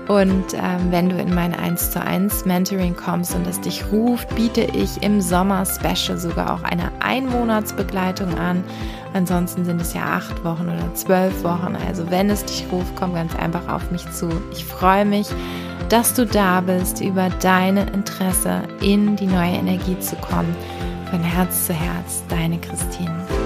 Und 0.08 0.54
ähm, 0.54 0.90
wenn 0.90 1.08
du 1.08 1.16
in 1.16 1.32
mein 1.34 1.54
1 1.54 1.92
zu 1.92 2.02
1 2.02 2.44
Mentoring 2.44 2.96
kommst 2.96 3.34
und 3.34 3.46
es 3.46 3.60
dich 3.60 3.84
ruft, 3.92 4.34
biete 4.34 4.62
ich 4.62 5.02
im 5.02 5.20
Sommer 5.20 5.64
Special 5.64 6.18
sogar 6.18 6.54
auch 6.54 6.62
eine 6.64 6.90
Einmonatsbegleitung 7.00 8.36
an. 8.38 8.64
Ansonsten 9.12 9.64
sind 9.64 9.80
es 9.80 9.94
ja 9.94 10.02
acht 10.02 10.44
Wochen 10.44 10.64
oder 10.64 10.94
zwölf 10.94 11.44
Wochen. 11.44 11.76
Also 11.86 12.10
wenn 12.10 12.30
es 12.30 12.44
dich 12.44 12.64
ruft, 12.72 12.94
komm 12.96 13.14
ganz 13.14 13.34
einfach 13.36 13.68
auf 13.68 13.90
mich 13.90 14.10
zu. 14.10 14.28
Ich 14.52 14.64
freue 14.64 15.04
mich, 15.04 15.28
dass 15.88 16.14
du 16.14 16.26
da 16.26 16.60
bist, 16.60 17.00
über 17.00 17.28
deine 17.40 17.82
Interesse 17.90 18.62
in 18.80 19.16
die 19.16 19.26
neue 19.26 19.54
Energie 19.54 19.98
zu 19.98 20.16
kommen. 20.16 20.54
Von 21.10 21.20
Herz 21.22 21.66
zu 21.66 21.72
Herz, 21.72 22.22
deine 22.28 22.58
Christine. 22.58 23.39